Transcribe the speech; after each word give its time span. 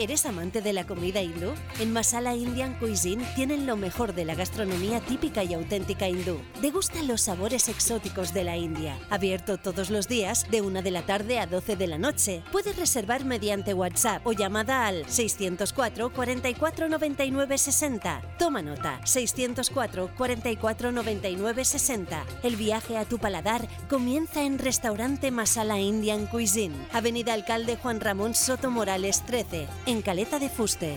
¿Eres 0.00 0.24
amante 0.24 0.62
de 0.62 0.72
la 0.72 0.86
comida 0.86 1.20
hindú? 1.20 1.52
En 1.78 1.92
Masala 1.92 2.34
Indian 2.34 2.72
Cuisine 2.78 3.22
tienen 3.36 3.66
lo 3.66 3.76
mejor 3.76 4.14
de 4.14 4.24
la 4.24 4.34
gastronomía 4.34 5.00
típica 5.00 5.44
y 5.44 5.52
auténtica 5.52 6.08
hindú. 6.08 6.40
Degustan 6.62 7.06
los 7.06 7.20
sabores 7.20 7.68
exóticos 7.68 8.32
de 8.32 8.44
la 8.44 8.56
India. 8.56 8.98
Abierto 9.10 9.58
todos 9.58 9.90
los 9.90 10.08
días 10.08 10.50
de 10.50 10.62
1 10.62 10.80
de 10.80 10.90
la 10.90 11.02
tarde 11.02 11.38
a 11.38 11.46
12 11.46 11.76
de 11.76 11.86
la 11.86 11.98
noche. 11.98 12.42
Puedes 12.50 12.76
reservar 12.76 13.26
mediante 13.26 13.74
WhatsApp 13.74 14.26
o 14.26 14.32
llamada 14.32 14.86
al 14.86 15.06
604 15.06 16.14
44 16.14 16.88
99 16.88 17.58
60. 17.58 18.22
Toma 18.38 18.62
nota, 18.62 19.02
604 19.04 20.12
44 20.16 20.92
99 20.92 21.62
60. 21.62 22.24
El 22.42 22.56
viaje 22.56 22.96
a 22.96 23.04
tu 23.04 23.18
paladar 23.18 23.68
comienza 23.90 24.44
en 24.44 24.58
Restaurante 24.58 25.30
Masala 25.30 25.78
Indian 25.78 26.26
Cuisine, 26.26 26.86
Avenida 26.90 27.34
Alcalde 27.34 27.76
Juan 27.76 28.00
Ramón 28.00 28.34
Soto 28.34 28.70
Morales 28.70 29.26
13 29.26 29.68
en 29.90 30.02
Caleta 30.02 30.38
de 30.38 30.48
Fuste. 30.48 30.96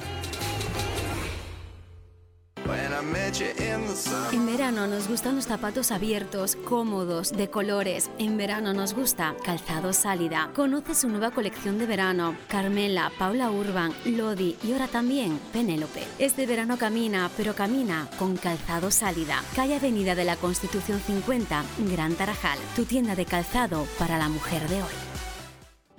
En 4.31 4.45
verano 4.45 4.87
nos 4.87 5.07
gustan 5.07 5.35
los 5.35 5.45
zapatos 5.45 5.91
abiertos, 5.91 6.55
cómodos, 6.55 7.31
de 7.31 7.49
colores. 7.49 8.09
En 8.19 8.37
verano 8.37 8.73
nos 8.73 8.93
gusta 8.93 9.35
Calzado 9.43 9.93
Sálida. 9.93 10.51
Conoce 10.55 10.93
su 10.95 11.09
nueva 11.09 11.31
colección 11.31 11.79
de 11.79 11.87
verano. 11.87 12.35
Carmela, 12.47 13.11
Paula 13.17 13.49
Urban, 13.51 13.93
Lodi 14.05 14.55
y 14.63 14.73
ahora 14.73 14.87
también 14.87 15.39
Penélope. 15.51 16.03
Este 16.19 16.45
verano 16.45 16.77
camina, 16.77 17.31
pero 17.35 17.55
camina 17.55 18.07
con 18.19 18.37
Calzado 18.37 18.91
Sálida. 18.91 19.43
Calle 19.55 19.75
Avenida 19.75 20.13
de 20.13 20.25
la 20.25 20.35
Constitución 20.35 20.99
50, 20.99 21.63
Gran 21.91 22.13
Tarajal. 22.13 22.59
Tu 22.75 22.85
tienda 22.85 23.15
de 23.15 23.25
calzado 23.25 23.87
para 23.97 24.17
la 24.17 24.29
mujer 24.29 24.67
de 24.69 24.83
hoy. 24.83 25.12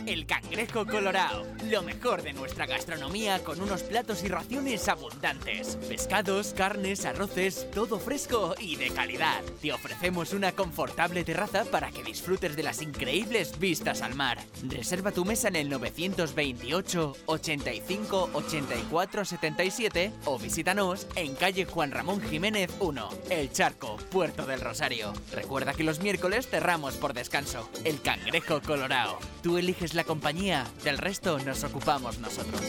El 0.07 0.27
Cangrejo 0.27 0.85
Colorado, 0.85 1.47
lo 1.71 1.83
mejor 1.83 2.23
de 2.23 2.35
nuestra 2.35 2.67
gastronomía 2.67 3.43
con 3.43 3.61
unos 3.63 3.83
platos 3.83 4.23
y 4.23 4.29
raciones 4.29 4.87
abundantes. 4.89 5.77
Pescados, 5.89 6.53
carnes, 6.55 7.07
arroces, 7.07 7.71
todo 7.71 7.99
fresco 7.99 8.55
y 8.61 8.77
de 8.77 8.91
calidad. 8.91 9.43
Te 9.63 9.73
ofrecemos 9.73 10.35
una 10.35 10.53
confortable 10.53 11.25
terraza 11.25 11.65
para 11.65 11.91
que 11.91 12.03
disfrutes 12.03 12.55
de 12.55 12.63
las 12.63 12.83
increíbles 12.83 13.59
vistas 13.59 14.03
al 14.03 14.15
mar. 14.15 14.39
Reserva 14.69 15.11
tu 15.11 15.25
mesa 15.25 15.49
en 15.49 15.57
el 15.57 15.71
928 15.71 17.17
85 17.25 18.31
84 18.35 19.25
77 19.25 20.13
o 20.27 20.39
visítanos 20.39 21.07
en 21.17 21.35
calle 21.35 21.65
Juan 21.65 21.93
Ramón 21.93 22.21
Jiménez 22.21 22.71
1, 22.79 23.09
El 23.31 23.51
Charco, 23.53 23.97
Puerto 24.11 24.45
del 24.45 24.61
Rosario. 24.61 25.15
Recuerda 25.33 25.73
que 25.73 25.85
los 25.85 26.01
miércoles 26.01 26.47
cerramos 26.47 26.95
por 26.97 27.15
descanso. 27.15 27.71
El 27.85 28.03
Cangrejo 28.03 28.61
Colorado. 28.61 29.19
Tú 29.43 29.57
eliges 29.57 29.94
la 29.95 30.05
compañía, 30.05 30.67
del 30.83 30.99
resto 30.99 31.39
nos 31.39 31.65
ocupamos 31.65 32.19
nosotros. 32.19 32.61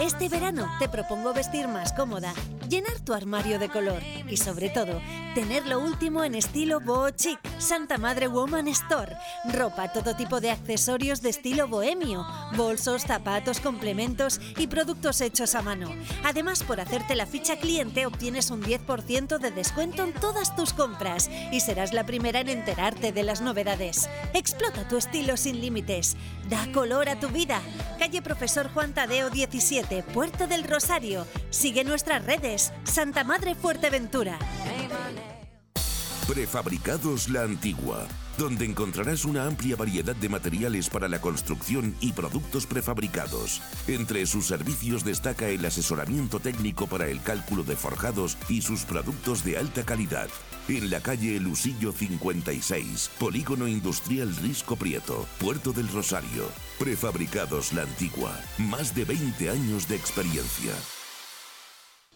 Este 0.00 0.30
verano 0.30 0.66
te 0.78 0.88
propongo 0.88 1.34
vestir 1.34 1.68
más 1.68 1.92
cómoda, 1.92 2.32
llenar 2.70 2.98
tu 3.00 3.12
armario 3.12 3.58
de 3.58 3.68
color 3.68 4.02
y 4.30 4.38
sobre 4.38 4.70
todo 4.70 4.98
tener 5.34 5.66
lo 5.66 5.78
último 5.78 6.24
en 6.24 6.34
estilo 6.34 6.80
boho 6.80 7.10
chic. 7.10 7.38
Santa 7.58 7.98
Madre 7.98 8.26
Woman 8.26 8.68
Store. 8.68 9.14
Ropa, 9.52 9.92
todo 9.92 10.16
tipo 10.16 10.40
de 10.40 10.50
accesorios 10.50 11.20
de 11.20 11.28
estilo 11.28 11.68
bohemio, 11.68 12.26
bolsos, 12.56 13.02
zapatos, 13.02 13.60
complementos 13.60 14.40
y 14.56 14.66
productos 14.66 15.20
hechos 15.20 15.54
a 15.54 15.60
mano. 15.60 15.90
Además, 16.24 16.62
por 16.62 16.80
hacerte 16.80 17.14
la 17.14 17.26
ficha 17.26 17.56
cliente 17.58 18.06
obtienes 18.06 18.50
un 18.50 18.62
10% 18.62 19.38
de 19.38 19.50
descuento 19.50 20.04
en 20.04 20.14
todas 20.14 20.56
tus 20.56 20.72
compras 20.72 21.30
y 21.52 21.60
serás 21.60 21.92
la 21.92 22.06
primera 22.06 22.40
en 22.40 22.48
enterarte 22.48 23.12
de 23.12 23.22
las 23.22 23.42
novedades. 23.42 24.08
Explota 24.32 24.88
tu 24.88 24.96
estilo 24.96 25.36
sin 25.36 25.60
límites. 25.60 26.16
Da 26.48 26.66
color 26.72 27.10
a 27.10 27.20
tu 27.20 27.28
vida. 27.28 27.60
Calle 27.98 28.22
Profesor 28.22 28.72
Juan 28.72 28.94
Tadeo 28.94 29.28
17, 29.28 29.89
Puerto 29.98 30.46
del 30.46 30.64
Rosario. 30.64 31.26
Sigue 31.50 31.84
nuestras 31.84 32.24
redes. 32.24 32.72
Santa 32.84 33.24
Madre 33.24 33.54
Fuerteventura. 33.54 34.38
Prefabricados 36.26 37.28
La 37.28 37.42
Antigua, 37.42 38.06
donde 38.38 38.64
encontrarás 38.64 39.24
una 39.24 39.46
amplia 39.46 39.74
variedad 39.74 40.14
de 40.14 40.28
materiales 40.28 40.88
para 40.88 41.08
la 41.08 41.20
construcción 41.20 41.96
y 42.00 42.12
productos 42.12 42.66
prefabricados. 42.66 43.60
Entre 43.88 44.24
sus 44.26 44.46
servicios 44.46 45.04
destaca 45.04 45.48
el 45.48 45.64
asesoramiento 45.64 46.38
técnico 46.38 46.86
para 46.86 47.08
el 47.08 47.20
cálculo 47.20 47.64
de 47.64 47.74
forjados 47.74 48.38
y 48.48 48.62
sus 48.62 48.84
productos 48.84 49.42
de 49.42 49.58
alta 49.58 49.82
calidad. 49.84 50.28
En 50.70 50.88
la 50.88 51.00
calle 51.00 51.40
Lusillo 51.40 51.90
56, 51.90 53.10
Polígono 53.18 53.66
Industrial 53.66 54.32
Risco 54.36 54.76
Prieto, 54.76 55.26
Puerto 55.40 55.72
del 55.72 55.88
Rosario. 55.88 56.46
Prefabricados 56.78 57.72
La 57.72 57.82
Antigua, 57.82 58.40
más 58.56 58.94
de 58.94 59.04
20 59.04 59.50
años 59.50 59.88
de 59.88 59.96
experiencia. 59.96 60.72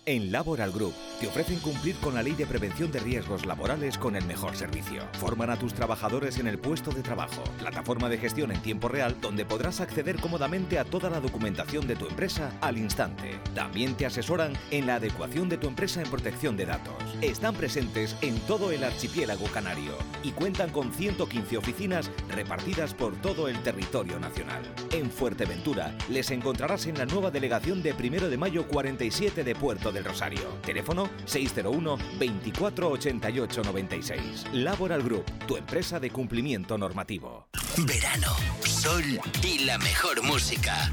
En 0.07 0.31
Laboral 0.31 0.71
Group 0.71 0.93
te 1.19 1.27
ofrecen 1.27 1.59
cumplir 1.61 1.97
con 1.97 2.15
la 2.15 2.23
ley 2.23 2.33
de 2.33 2.45
prevención 2.45 2.93
de 2.93 3.01
riesgos 3.01 3.47
laborales 3.47 3.97
con 3.97 4.17
el 4.17 4.25
mejor 4.27 4.55
servicio. 4.55 5.03
Forman 5.15 5.49
a 5.49 5.59
tus 5.59 5.73
trabajadores 5.73 6.39
en 6.39 6.47
el 6.47 6.59
puesto 6.59 6.91
de 6.91 7.03
trabajo, 7.03 7.43
plataforma 7.59 8.11
de 8.11 8.19
gestión 8.19 8.53
en 8.53 8.61
tiempo 8.61 8.89
real 8.89 9.17
donde 9.23 9.47
podrás 9.47 9.81
acceder 9.81 10.21
cómodamente 10.21 10.79
a 10.79 10.85
toda 10.85 11.09
la 11.09 11.21
documentación 11.21 11.87
de 11.87 11.97
tu 11.97 12.07
empresa 12.07 12.53
al 12.61 12.77
instante. 12.77 13.41
También 13.55 13.95
te 13.95 14.05
asesoran 14.05 14.53
en 14.71 14.87
la 14.87 14.97
adecuación 14.97 15.49
de 15.49 15.57
tu 15.57 15.69
empresa 15.69 16.03
en 16.03 16.11
protección 16.11 16.55
de 16.59 16.67
datos. 16.67 17.03
Están 17.23 17.55
presentes 17.55 18.15
en 18.21 18.39
todo 18.41 18.73
el 18.73 18.85
archipiélago 18.85 19.47
canario 19.47 19.97
y 20.23 20.33
cuentan 20.33 20.69
con 20.69 20.93
115 20.93 21.57
oficinas 21.57 22.11
repartidas 22.29 22.93
por 22.93 23.17
todo 23.23 23.49
el 23.49 23.59
territorio 23.63 24.21
nacional. 24.21 24.63
En 24.93 25.11
Fuerteventura 25.11 25.97
les 26.11 26.31
encontrarás 26.31 26.85
en 26.87 26.99
la 26.99 27.07
nueva 27.07 27.31
delegación 27.31 27.83
de 27.83 27.95
1 27.95 28.29
de 28.29 28.37
mayo 28.37 28.69
47 28.69 29.45
de 29.45 29.55
Puerto 29.55 29.94
del 29.95 30.05
Rosario. 30.05 30.43
Teléfono 30.63 31.09
601 31.25 31.97
24 32.19 32.91
88 32.91 33.63
96. 33.63 34.21
Laboral 34.53 35.03
Group, 35.03 35.25
tu 35.47 35.57
empresa 35.57 35.99
de 35.99 36.11
cumplimiento 36.11 36.77
normativo. 36.77 37.49
Verano, 37.79 38.37
sol 38.63 39.05
y 39.43 39.65
la 39.65 39.79
mejor 39.79 40.23
música. 40.23 40.93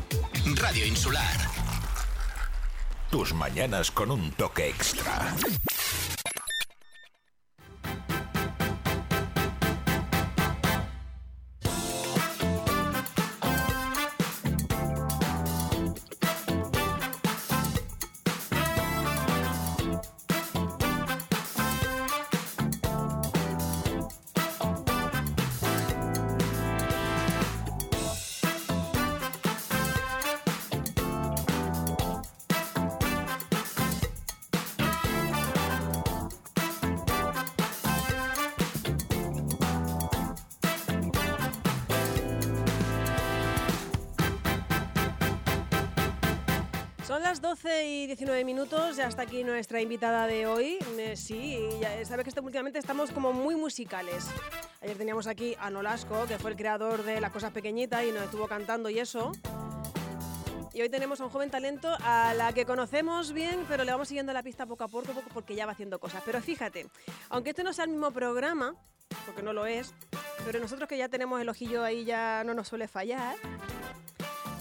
Radio 0.56 0.86
Insular. 0.86 1.38
Tus 3.10 3.34
mañanas 3.34 3.92
con 3.92 4.10
un 4.10 4.32
toque 4.32 4.70
extra. 4.70 5.36
Son 47.22 47.30
las 47.30 47.40
12 47.40 47.86
y 47.86 48.08
19 48.08 48.44
minutos, 48.44 48.98
ya 48.98 49.08
está 49.08 49.22
aquí 49.22 49.44
nuestra 49.44 49.80
invitada 49.80 50.26
de 50.26 50.48
hoy. 50.48 50.80
Eh, 50.98 51.16
sí, 51.16 51.70
ya 51.80 52.04
sabe 52.04 52.24
que 52.24 52.32
últimamente 52.40 52.80
estamos 52.80 53.12
como 53.12 53.32
muy 53.32 53.56
musicales. 53.56 54.26
Ayer 54.82 54.98
teníamos 54.98 55.28
aquí 55.28 55.56
a 55.60 55.70
Nolasco, 55.70 56.26
que 56.26 56.40
fue 56.40 56.50
el 56.50 56.58
creador 56.58 57.04
de 57.04 57.22
Las 57.22 57.30
Cosas 57.30 57.52
Pequeñitas 57.52 58.04
y 58.06 58.12
nos 58.12 58.24
estuvo 58.24 58.48
cantando 58.48 58.90
y 58.90 58.98
eso. 58.98 59.34
Y 60.74 60.82
hoy 60.82 60.90
tenemos 60.90 61.22
a 61.22 61.26
un 61.26 61.30
joven 61.30 61.52
talento 61.52 61.96
a 62.00 62.34
la 62.34 62.54
que 62.54 62.66
conocemos 62.66 63.34
bien, 63.34 63.66
pero 63.70 63.84
le 63.84 63.92
vamos 63.92 64.08
siguiendo 64.08 64.34
la 64.34 64.42
pista 64.42 64.66
poco 64.66 64.86
a 64.86 64.88
poco 64.88 65.14
porque 65.32 65.54
ya 65.54 65.68
va 65.68 65.74
haciendo 65.74 66.00
cosas. 66.00 66.24
Pero 66.26 66.42
fíjate, 66.42 66.88
aunque 67.30 67.52
este 67.52 67.64
no 67.64 67.72
sea 67.72 67.86
el 67.86 67.92
mismo 67.92 68.10
programa, 68.10 68.74
porque 69.28 69.44
no 69.44 69.54
lo 69.54 69.68
es, 69.68 69.94
pero 70.44 70.60
nosotros 70.60 70.90
que 70.90 70.98
ya 70.98 71.08
tenemos 71.08 71.40
el 71.40 71.50
ojillo 71.50 71.84
ahí 71.84 72.04
ya 72.04 72.44
no 72.44 72.56
nos 72.56 72.68
suele 72.68 72.88
fallar. 72.88 73.36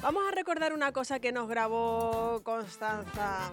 Vamos 0.03 0.23
a 0.27 0.31
recordar 0.35 0.73
una 0.73 0.93
cosa 0.93 1.21
que 1.21 1.31
nos 1.31 1.47
grabó 1.47 2.41
Constanza 2.43 3.53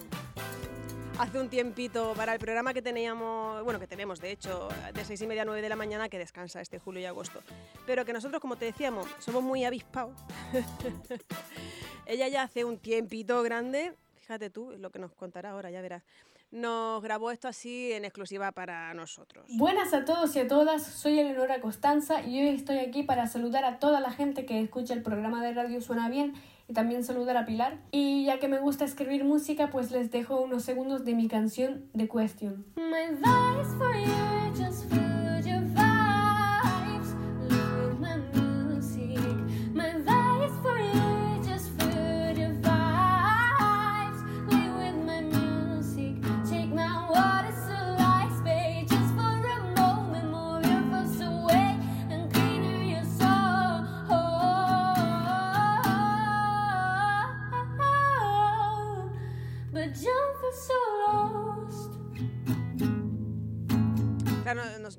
hace 1.19 1.39
un 1.39 1.49
tiempito 1.49 2.13
para 2.15 2.31
el 2.31 2.39
programa 2.39 2.73
que 2.73 2.81
teníamos, 2.81 3.63
bueno, 3.65 3.81
que 3.81 3.88
tenemos 3.88 4.21
de 4.21 4.31
hecho, 4.31 4.69
de 4.94 5.03
seis 5.03 5.21
y 5.21 5.27
media 5.27 5.41
a 5.41 5.45
9 5.45 5.61
de 5.61 5.67
la 5.67 5.75
mañana, 5.75 6.07
que 6.07 6.17
descansa 6.17 6.61
este 6.61 6.79
julio 6.79 7.01
y 7.01 7.05
agosto. 7.05 7.41
Pero 7.85 8.05
que 8.05 8.13
nosotros, 8.13 8.39
como 8.39 8.55
te 8.55 8.63
decíamos, 8.63 9.07
somos 9.19 9.44
muy 9.44 9.65
avispados. 9.65 10.17
Ella 12.05 12.29
ya 12.29 12.44
hace 12.44 12.63
un 12.63 12.77
tiempito 12.77 13.43
grande, 13.43 13.93
fíjate 14.15 14.50
tú, 14.50 14.71
lo 14.77 14.89
que 14.89 15.00
nos 15.00 15.11
contará 15.13 15.51
ahora, 15.51 15.69
ya 15.69 15.81
verás. 15.81 16.03
Nos 16.51 17.03
grabó 17.03 17.31
esto 17.31 17.47
así 17.47 17.91
en 17.91 18.05
exclusiva 18.05 18.51
para 18.53 18.94
nosotros. 18.94 19.45
Buenas 19.57 19.94
a 19.94 20.05
todos 20.05 20.35
y 20.35 20.39
a 20.39 20.47
todas, 20.47 20.83
soy 20.83 21.19
Eleonora 21.19 21.59
Costanza 21.59 22.21
y 22.21 22.41
hoy 22.41 22.49
estoy 22.49 22.77
aquí 22.77 23.03
para 23.03 23.27
saludar 23.27 23.65
a 23.65 23.79
toda 23.79 23.99
la 23.99 24.11
gente 24.11 24.45
que 24.45 24.61
escucha 24.61 24.94
el 24.94 25.03
programa 25.03 25.44
de 25.44 25.53
radio 25.53 25.81
Suena 25.81 26.09
Bien 26.09 26.33
y 26.67 26.73
también 26.73 27.03
saludar 27.03 27.35
a 27.38 27.45
Pilar. 27.45 27.79
Y 27.91 28.25
ya 28.25 28.39
que 28.39 28.47
me 28.47 28.59
gusta 28.59 28.85
escribir 28.85 29.23
música, 29.25 29.69
pues 29.69 29.91
les 29.91 30.09
dejo 30.11 30.39
unos 30.39 30.63
segundos 30.63 31.03
de 31.05 31.15
mi 31.15 31.27
canción 31.27 31.89
The 31.95 32.07
Question. 32.07 32.65
My 32.75 33.17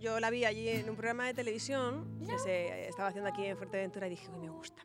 Yo 0.01 0.21
la 0.21 0.29
vi 0.29 0.45
allí 0.45 0.69
en 0.69 0.91
un 0.91 0.97
programa 0.97 1.27
de 1.27 1.33
televisión 1.33 2.19
que 2.27 2.39
se 2.39 2.89
estaba 2.89 3.09
haciendo 3.09 3.31
aquí 3.31 3.47
en 3.47 3.57
Fuerteventura 3.57 4.07
y 4.07 4.11
dije, 4.11 4.29
uy, 4.31 4.39
me 4.39 4.51
gusta. 4.51 4.83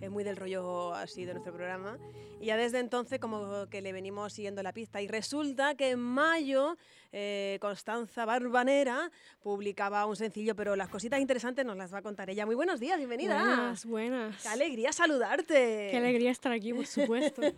Es 0.00 0.10
muy 0.10 0.24
del 0.24 0.36
rollo 0.36 0.94
así 0.94 1.24
de 1.24 1.32
nuestro 1.32 1.52
programa. 1.52 1.98
Y 2.40 2.46
ya 2.46 2.56
desde 2.56 2.80
entonces 2.80 3.18
como 3.18 3.66
que 3.70 3.80
le 3.80 3.92
venimos 3.92 4.32
siguiendo 4.32 4.62
la 4.62 4.72
pista. 4.72 5.00
Y 5.00 5.08
resulta 5.08 5.74
que 5.74 5.90
en 5.90 6.00
mayo 6.00 6.76
eh, 7.12 7.56
Constanza 7.62 8.26
Barbanera 8.26 9.10
publicaba 9.42 10.04
un 10.04 10.16
sencillo, 10.16 10.54
pero 10.54 10.76
las 10.76 10.90
cositas 10.90 11.18
interesantes 11.18 11.64
nos 11.64 11.76
las 11.76 11.94
va 11.94 11.98
a 11.98 12.02
contar 12.02 12.28
ella. 12.28 12.44
Muy 12.44 12.54
buenos 12.54 12.78
días, 12.78 12.98
bienvenida. 12.98 13.38
Buenas, 13.42 13.86
buenas. 13.86 14.42
¡Qué 14.42 14.48
alegría 14.48 14.92
saludarte! 14.92 15.88
Qué 15.90 15.96
alegría 15.96 16.30
estar 16.30 16.52
aquí, 16.52 16.72
por 16.72 16.86
supuesto. 16.86 17.42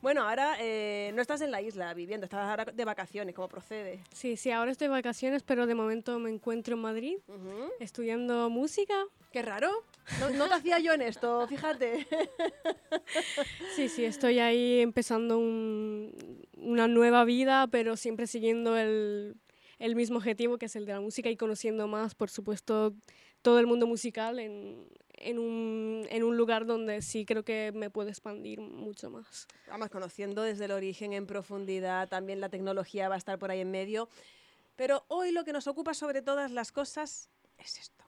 Bueno, 0.00 0.28
ahora 0.28 0.56
eh, 0.60 1.10
no 1.14 1.22
estás 1.22 1.40
en 1.40 1.50
la 1.50 1.60
isla 1.60 1.92
viviendo, 1.92 2.24
estás 2.24 2.48
ahora 2.48 2.64
de 2.64 2.84
vacaciones, 2.84 3.34
¿cómo 3.34 3.48
procede? 3.48 4.00
Sí, 4.12 4.36
sí, 4.36 4.50
ahora 4.50 4.70
estoy 4.70 4.86
de 4.86 4.92
vacaciones, 4.92 5.42
pero 5.42 5.66
de 5.66 5.74
momento 5.74 6.18
me 6.18 6.30
encuentro 6.30 6.74
en 6.74 6.80
Madrid 6.80 7.18
estudiando 7.80 8.48
música. 8.48 8.94
Qué 9.32 9.42
raro. 9.42 9.84
No, 10.20 10.30
no 10.30 10.48
te 10.48 10.54
hacía 10.54 10.78
yo 10.78 10.92
en 10.92 11.02
esto, 11.02 11.46
fíjate. 11.48 12.06
Sí, 13.74 13.88
sí, 13.88 14.04
estoy 14.04 14.38
ahí 14.40 14.80
empezando 14.80 15.38
un- 15.38 16.12
una 16.56 16.88
nueva 16.88 17.24
vida, 17.24 17.68
pero 17.68 17.96
siempre 17.96 18.26
siguiendo 18.26 18.76
el, 18.76 19.36
el 19.78 19.94
mismo 19.94 20.16
objetivo, 20.18 20.58
que 20.58 20.66
es 20.66 20.74
el 20.76 20.84
de 20.86 20.92
la 20.94 21.00
música 21.00 21.30
y 21.30 21.36
conociendo 21.36 21.86
más, 21.86 22.14
por 22.14 22.28
supuesto, 22.30 22.92
todo 23.42 23.60
el 23.60 23.66
mundo 23.68 23.86
musical 23.86 24.40
en, 24.40 24.84
en 25.14 25.38
un, 25.38 26.06
en 26.10 26.24
un 26.24 26.36
lugar 26.36 26.66
donde 26.66 27.02
sí 27.02 27.24
creo 27.24 27.44
que 27.44 27.70
me 27.74 27.88
puedo 27.88 28.08
expandir 28.08 28.60
mucho 28.60 29.10
más. 29.10 29.46
Vamos 29.68 29.90
conociendo 29.90 30.42
desde 30.42 30.64
el 30.64 30.72
origen 30.72 31.12
en 31.12 31.26
profundidad, 31.26 32.08
también 32.08 32.40
la 32.40 32.48
tecnología 32.48 33.08
va 33.08 33.14
a 33.14 33.18
estar 33.18 33.38
por 33.38 33.50
ahí 33.52 33.60
en 33.60 33.70
medio. 33.70 34.08
Pero 34.76 35.04
hoy 35.08 35.30
lo 35.32 35.44
que 35.44 35.52
nos 35.52 35.66
ocupa 35.68 35.94
sobre 35.94 36.20
todas 36.22 36.50
las 36.50 36.72
cosas 36.72 37.30
es 37.58 37.78
esto. 37.78 38.04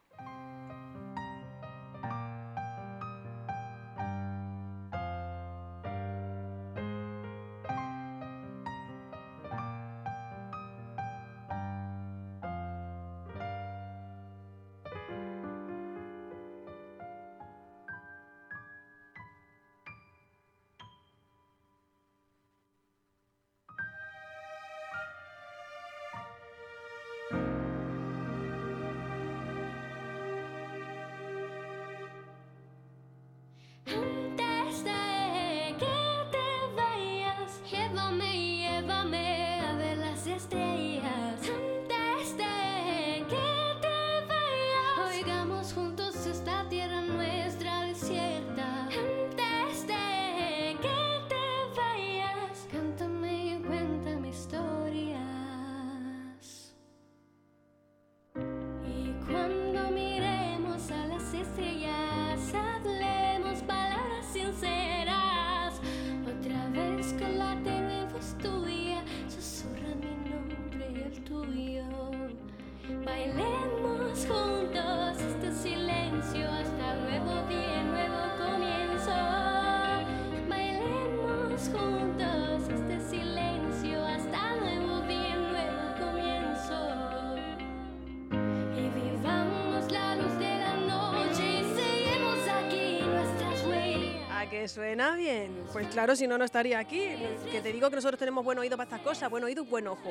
Bailemos 73.20 74.27
juntos 74.27 75.20
este 75.20 75.53
silencio 75.53 76.48
hasta 76.48 76.94
nuevo 76.94 77.43
día, 77.48 77.82
nuevo 77.82 78.17
comienzo. 78.39 79.12
Bailemos 80.48 81.69
juntos 81.69 82.69
este 82.70 82.98
silencio 83.10 84.03
hasta 84.06 84.56
nuevo 84.56 85.03
día, 85.03 85.36
nuevo 85.36 85.82
comienzo. 85.98 87.36
Y 88.74 88.89
vivamos 88.89 89.93
la 89.93 90.17
luz 90.17 90.39
de 90.39 90.58
la 90.58 90.77
noche 90.77 91.60
y 91.60 91.65
seguimos 91.74 92.48
aquí 92.48 93.00
nuestras 93.03 93.67
huellas. 93.67 94.31
¿A 94.31 94.48
que 94.48 94.67
suena 94.67 95.15
bien? 95.15 95.62
Pues 95.74 95.89
claro, 95.89 96.17
si 96.17 96.27
no, 96.27 96.39
no 96.39 96.44
estaría 96.46 96.79
aquí. 96.79 97.17
Que 97.50 97.60
te 97.60 97.70
digo 97.70 97.91
que 97.91 97.96
nosotros 97.96 98.19
tenemos 98.19 98.43
buen 98.43 98.58
oído 98.58 98.79
para 98.79 98.89
estas 98.89 99.03
cosas, 99.03 99.29
buen 99.29 99.44
oído 99.44 99.62
y 99.62 99.67
buen 99.67 99.89
ojo. 99.89 100.10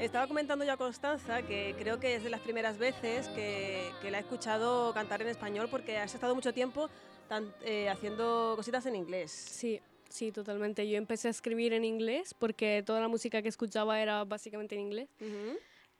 Estaba 0.00 0.28
comentando 0.28 0.64
ya 0.64 0.76
Constanza 0.76 1.42
que 1.42 1.74
creo 1.76 1.98
que 1.98 2.14
es 2.14 2.22
de 2.22 2.30
las 2.30 2.40
primeras 2.40 2.78
veces 2.78 3.26
que, 3.28 3.90
que 4.00 4.10
la 4.12 4.18
he 4.18 4.20
escuchado 4.20 4.94
cantar 4.94 5.20
en 5.22 5.28
español 5.28 5.66
porque 5.70 5.98
has 5.98 6.14
estado 6.14 6.34
mucho 6.36 6.52
tiempo 6.54 6.88
tan- 7.28 7.52
eh, 7.64 7.88
haciendo 7.88 8.52
cositas 8.56 8.86
en 8.86 8.94
inglés. 8.94 9.32
Sí, 9.32 9.80
sí, 10.08 10.30
totalmente. 10.30 10.88
Yo 10.88 10.96
empecé 10.96 11.26
a 11.28 11.30
escribir 11.32 11.72
en 11.72 11.84
inglés 11.84 12.32
porque 12.38 12.84
toda 12.86 13.00
la 13.00 13.08
música 13.08 13.42
que 13.42 13.48
escuchaba 13.48 14.00
era 14.00 14.24
básicamente 14.24 14.76
en 14.76 14.82
inglés. 14.82 15.08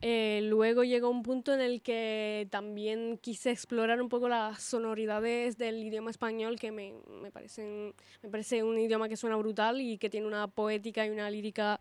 Eh, 0.01 0.43
luego 0.45 0.85
llegó 0.85 1.11
un 1.11 1.25
punto 1.25 1.53
en 1.53 1.61
el 1.61 1.83
que 1.83 2.47
también 2.53 3.19
quise 3.19 3.51
explorar 3.51 4.01
un 4.01 4.09
poco 4.09 4.29
las 4.29 4.63
sonoridades 4.63 5.59
del 5.59 5.83
idioma 5.83 6.13
español 6.13 6.57
que 6.61 6.71
me, 6.71 6.95
me, 7.21 7.33
parecen, 7.33 7.93
me 8.23 8.31
parece 8.31 8.63
un 8.63 8.79
idioma 8.79 9.09
que 9.09 9.17
suena 9.17 9.35
brutal 9.35 9.81
y 9.81 9.99
que 9.99 10.09
tiene 10.09 10.29
una 10.29 10.47
poética 10.47 11.05
y 11.05 11.11
una 11.11 11.29
lírica 11.29 11.81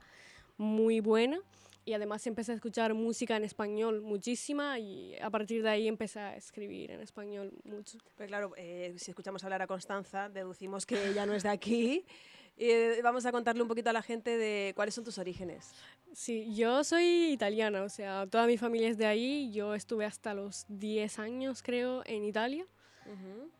muy 0.57 0.99
buena. 0.99 1.39
Y 1.87 1.93
además 1.93 2.27
empecé 2.27 2.51
a 2.51 2.55
escuchar 2.55 2.93
música 2.93 3.37
en 3.37 3.45
español 3.45 4.01
muchísima 4.01 4.77
y 4.77 5.15
a 5.21 5.29
partir 5.29 5.63
de 5.63 5.69
ahí 5.69 5.87
empecé 5.87 6.19
a 6.19 6.35
escribir 6.35 6.91
en 6.91 6.99
español 6.99 7.53
mucho. 7.63 7.97
Pues 8.17 8.27
claro, 8.27 8.51
eh, 8.57 8.93
si 8.97 9.11
escuchamos 9.11 9.41
hablar 9.45 9.61
a 9.61 9.67
Constanza, 9.67 10.27
deducimos 10.27 10.85
que 10.85 11.07
ella 11.07 11.25
no 11.25 11.33
es 11.33 11.43
de 11.43 11.49
aquí. 11.49 12.05
Eh, 12.59 13.01
vamos 13.03 13.23
a 13.23 13.31
contarle 13.31 13.61
un 13.61 13.67
poquito 13.67 13.91
a 13.91 13.93
la 13.93 14.01
gente 14.01 14.35
de 14.35 14.73
cuáles 14.75 14.95
son 14.95 15.03
tus 15.03 15.19
orígenes. 15.19 15.75
Sí, 16.11 16.55
yo 16.55 16.83
soy 16.83 17.31
italiana, 17.31 17.83
o 17.83 17.89
sea, 17.89 18.25
toda 18.25 18.47
mi 18.47 18.57
familia 18.57 18.89
es 18.89 18.97
de 18.97 19.05
ahí. 19.05 19.51
Yo 19.51 19.75
estuve 19.75 20.05
hasta 20.05 20.33
los 20.33 20.65
10 20.67 21.19
años, 21.19 21.61
creo, 21.61 22.01
en 22.07 22.25
Italia. 22.25 22.65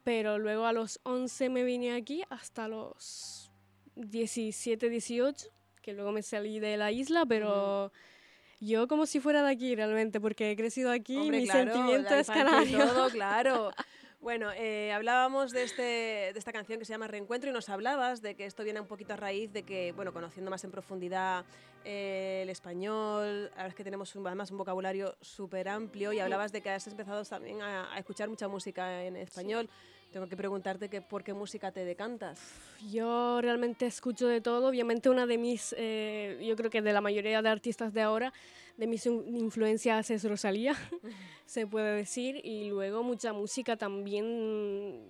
Pero 0.04 0.40
luego 0.40 0.66
a 0.66 0.74
los 0.74 1.00
11 1.04 1.50
me 1.50 1.64
vine 1.64 1.94
aquí 1.94 2.24
hasta 2.32 2.68
los 2.68 3.52
17, 3.94 4.90
18, 4.90 5.48
que 5.84 5.94
luego 5.94 6.12
me 6.12 6.24
salí 6.24 6.60
de 6.60 6.76
la 6.76 6.92
isla, 6.92 7.24
pero 7.28 7.92
yo 8.60 8.88
como 8.88 9.06
si 9.06 9.20
fuera 9.20 9.44
de 9.44 9.52
aquí 9.52 9.76
realmente, 9.76 10.20
porque 10.20 10.52
he 10.52 10.56
crecido 10.56 10.92
aquí 10.92 11.28
y 11.28 11.32
mi 11.32 11.48
sentimiento 11.48 12.14
es 12.16 12.28
canario. 12.28 12.80
Todo, 12.80 13.10
claro. 13.12 13.72
Bueno, 14.20 14.52
eh, 14.56 14.92
hablábamos 14.92 15.52
de, 15.52 15.64
este, 15.64 15.82
de 15.84 16.34
esta 16.36 16.52
canción 16.52 16.80
que 16.80 16.86
se 16.86 16.92
llama 16.92 17.08
Reencuentro 17.08 17.50
y 17.52 17.54
nos 17.54 17.70
hablabas 17.70 18.22
de 18.22 18.36
que 18.36 18.46
esto 18.46 18.64
viene 18.64 18.82
un 18.82 18.88
poquito 18.88 19.14
a 19.14 19.16
raíz 19.16 19.54
de 19.54 19.62
que, 19.62 19.92
bueno, 19.92 20.12
conociendo 20.12 20.50
más 20.50 20.64
en 20.64 20.72
profundidad 20.72 21.46
eh, 21.86 22.40
el 22.42 22.50
español, 22.50 23.52
ahora 23.56 23.70
es 23.70 23.76
que 23.76 23.84
tenemos 23.84 24.16
un, 24.16 24.26
además 24.26 24.50
un 24.50 24.58
vocabulario 24.58 25.16
súper 25.22 25.70
amplio 25.70 26.12
y 26.14 26.20
hablabas 26.20 26.52
de 26.52 26.62
que 26.62 26.72
has 26.72 26.88
empezado 26.88 27.24
también 27.26 27.62
a, 27.62 27.98
escuchar 27.98 28.28
mucha 28.28 28.48
música 28.48 29.04
en 29.04 29.16
español. 29.18 29.70
Tengo 30.12 30.28
que 30.28 30.38
preguntarte 30.38 30.90
que 30.90 31.02
por 31.02 31.24
qué 31.24 31.34
música 31.34 31.72
te 31.72 31.84
decantas. 31.84 32.40
Yo 32.92 33.42
realmente 33.42 33.86
escucho 33.86 34.28
de 34.28 34.42
todo. 34.42 34.68
Obviamente 34.68 35.10
una 35.10 35.26
de 35.26 35.38
mis, 35.38 35.76
eh, 35.78 36.42
yo 36.48 36.56
creo 36.56 36.72
que 36.72 36.82
de 36.82 36.94
la 36.94 37.02
mayoría 37.02 37.42
de 37.42 37.50
artistas 37.50 37.94
de 37.94 38.02
ahora, 38.02 38.34
de 38.78 38.88
mis 38.88 39.06
influencias 39.06 40.10
es 40.10 40.24
Rosalía, 40.24 40.76
se 41.46 41.68
puede 41.68 41.96
decir, 41.96 42.40
y 42.44 42.70
luego 42.70 43.04
mucha 43.04 43.34
música 43.34 43.76
también 43.76 45.04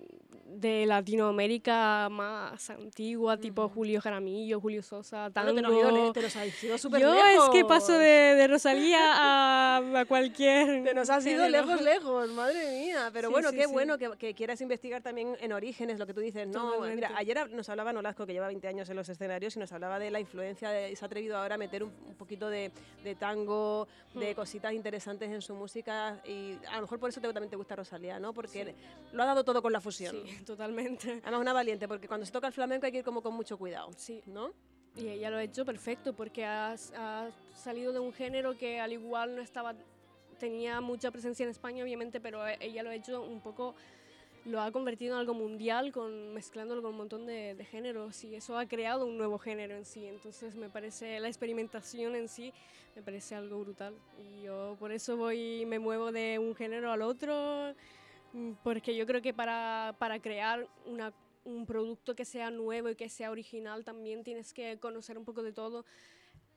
de 0.60 0.86
Latinoamérica 0.86 2.08
más 2.10 2.70
antigua, 2.70 3.36
tipo 3.36 3.68
Julio 3.68 4.00
Jaramillo, 4.00 4.60
Julio 4.60 4.82
Sosa, 4.82 5.30
tango. 5.30 5.52
Bueno, 5.52 6.12
te 6.12 6.22
nos, 6.22 6.36
ha 6.36 6.46
ido 6.46 6.76
súper 6.78 7.00
Yo 7.00 7.14
es 7.14 7.50
que 7.52 7.64
paso 7.64 7.92
de, 7.92 8.34
de 8.34 8.48
Rosalía 8.48 8.98
a, 9.00 10.00
a, 10.00 10.04
cualquier... 10.04 10.84
Te 10.84 10.94
nos 10.94 11.10
has 11.10 11.24
ido 11.26 11.48
lejos, 11.48 11.80
lejos, 11.80 12.30
madre 12.30 12.80
mía. 12.80 13.10
Pero 13.12 13.30
bueno, 13.30 13.52
qué 13.52 13.66
bueno 13.66 13.98
que, 13.98 14.10
que, 14.18 14.34
quieras 14.34 14.60
investigar 14.60 15.02
también 15.02 15.36
en 15.40 15.52
orígenes, 15.52 15.98
lo 15.98 16.06
que 16.06 16.14
tú 16.14 16.20
dices. 16.20 16.48
No, 16.48 16.80
mira, 16.80 17.12
ayer 17.16 17.48
nos 17.50 17.68
hablaba 17.68 17.92
Nolasco, 17.92 18.26
que 18.26 18.32
lleva 18.32 18.48
20 18.48 18.66
años 18.66 18.90
en 18.90 18.96
los 18.96 19.08
escenarios, 19.08 19.56
y 19.56 19.60
nos 19.60 19.72
hablaba 19.72 19.98
de 19.98 20.10
la 20.10 20.18
influencia, 20.18 20.70
de, 20.70 20.94
se 20.96 21.04
ha 21.04 21.06
atrevido 21.06 21.36
ahora 21.36 21.54
a 21.54 21.58
meter 21.58 21.84
un, 21.84 21.92
poquito 22.18 22.48
de, 22.48 22.72
de 23.04 23.14
tango, 23.14 23.86
de 24.14 24.32
mm. 24.32 24.34
cositas 24.34 24.72
interesantes 24.72 25.30
en 25.30 25.40
su 25.40 25.54
música, 25.54 26.20
y 26.26 26.58
a 26.70 26.76
lo 26.76 26.82
mejor 26.82 26.98
por 26.98 27.10
eso 27.10 27.20
te, 27.20 27.32
también 27.32 27.50
te 27.50 27.56
gusta 27.56 27.76
Rosalía, 27.76 28.18
¿no? 28.18 28.32
Porque 28.32 28.74
lo 29.12 29.22
ha 29.22 29.26
dado 29.26 29.44
todo 29.44 29.62
con 29.62 29.72
la 29.72 29.80
fusión. 29.80 30.16
Sí, 30.16 30.47
totalmente. 30.48 31.20
Además, 31.22 31.40
una 31.40 31.52
valiente, 31.52 31.86
porque 31.86 32.08
cuando 32.08 32.26
se 32.26 32.32
toca 32.32 32.46
el 32.48 32.52
flamenco 32.52 32.86
hay 32.86 32.92
que 32.92 32.98
ir 32.98 33.04
como 33.04 33.22
con 33.22 33.34
mucho 33.34 33.56
cuidado, 33.56 33.90
sí. 33.96 34.22
¿no? 34.26 34.52
Y 34.96 35.08
ella 35.08 35.30
lo 35.30 35.36
ha 35.36 35.42
hecho 35.44 35.64
perfecto, 35.64 36.14
porque 36.14 36.44
ha, 36.44 36.74
salido 37.54 37.92
de 37.92 37.98
un 37.98 38.12
género 38.12 38.56
que 38.56 38.80
al 38.80 38.92
igual 38.92 39.36
no 39.36 39.42
estaba 39.42 39.74
tenía 40.38 40.80
mucha 40.80 41.10
presencia 41.10 41.42
en 41.42 41.50
España, 41.50 41.82
obviamente, 41.82 42.20
pero 42.20 42.46
ella 42.46 42.84
lo 42.84 42.90
ha 42.90 42.94
hecho 42.94 43.22
un 43.22 43.40
poco, 43.40 43.74
lo 44.44 44.60
ha 44.60 44.70
convertido 44.70 45.14
en 45.14 45.20
algo 45.20 45.34
mundial, 45.34 45.90
con, 45.90 46.32
mezclándolo 46.32 46.80
con 46.80 46.92
un 46.92 46.96
montón 46.98 47.26
de, 47.26 47.56
de, 47.56 47.64
géneros 47.64 48.22
y 48.22 48.36
eso 48.36 48.56
ha 48.56 48.66
creado 48.66 49.04
un 49.04 49.18
nuevo 49.18 49.38
género 49.38 49.74
en 49.74 49.84
sí. 49.84 50.06
Entonces 50.06 50.54
me 50.54 50.68
parece, 50.68 51.18
la 51.18 51.26
experimentación 51.26 52.14
en 52.14 52.28
sí 52.28 52.52
me 52.94 53.02
parece 53.02 53.34
algo 53.34 53.58
brutal. 53.60 53.94
Y 54.16 54.44
yo 54.44 54.76
por 54.78 54.92
eso 54.92 55.16
voy, 55.16 55.66
me 55.66 55.80
muevo 55.80 56.12
de 56.12 56.38
un 56.38 56.54
género 56.54 56.92
al 56.92 57.02
otro 57.02 57.74
porque 58.62 58.96
yo 58.96 59.06
creo 59.06 59.22
que 59.22 59.32
para, 59.34 59.94
para 59.98 60.20
crear 60.20 60.68
una, 60.86 61.12
un 61.44 61.66
producto 61.66 62.14
que 62.14 62.24
sea 62.24 62.50
nuevo 62.50 62.90
y 62.90 62.96
que 62.96 63.08
sea 63.08 63.30
original 63.30 63.84
también 63.84 64.24
tienes 64.24 64.52
que 64.52 64.78
conocer 64.78 65.18
un 65.18 65.24
poco 65.24 65.42
de 65.42 65.52
todo 65.52 65.84